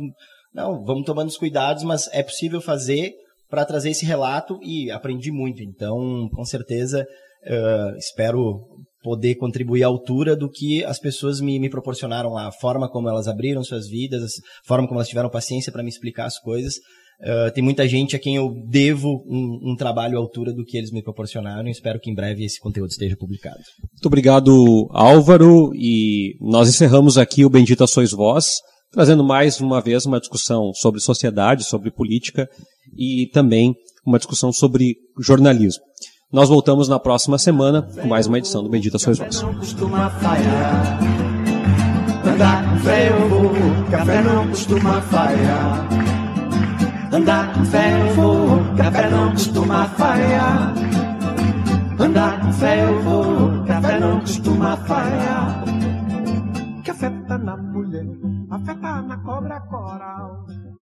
[0.53, 3.13] não, vamos tomando os cuidados, mas é possível fazer
[3.49, 5.63] para trazer esse relato e aprendi muito.
[5.63, 7.05] Então, com certeza,
[7.45, 8.61] uh, espero
[9.01, 13.09] poder contribuir à altura do que as pessoas me, me proporcionaram lá, a forma como
[13.09, 16.75] elas abriram suas vidas, a forma como elas tiveram paciência para me explicar as coisas.
[17.21, 20.77] Uh, tem muita gente a quem eu devo um, um, trabalho à altura do que
[20.77, 23.59] eles me proporcionaram e espero que em breve esse conteúdo esteja publicado.
[23.91, 28.59] Muito obrigado, Álvaro, e nós encerramos aqui o Bendita Sois Vós,
[28.89, 32.47] trazendo mais uma vez uma discussão sobre sociedade, sobre política
[32.97, 35.83] e também uma discussão sobre jornalismo.
[36.31, 38.69] Nós voltamos na próxima semana com mais uma edição do
[43.07, 43.51] eu vou,
[43.89, 45.01] café não costuma.
[47.11, 50.73] Andar com fé eu vou, café não costuma falhar.
[51.97, 54.77] Andar com fé eu vou, café não costuma.
[56.85, 58.05] Café tá na mulher,
[58.51, 60.45] a tá na cobra coral.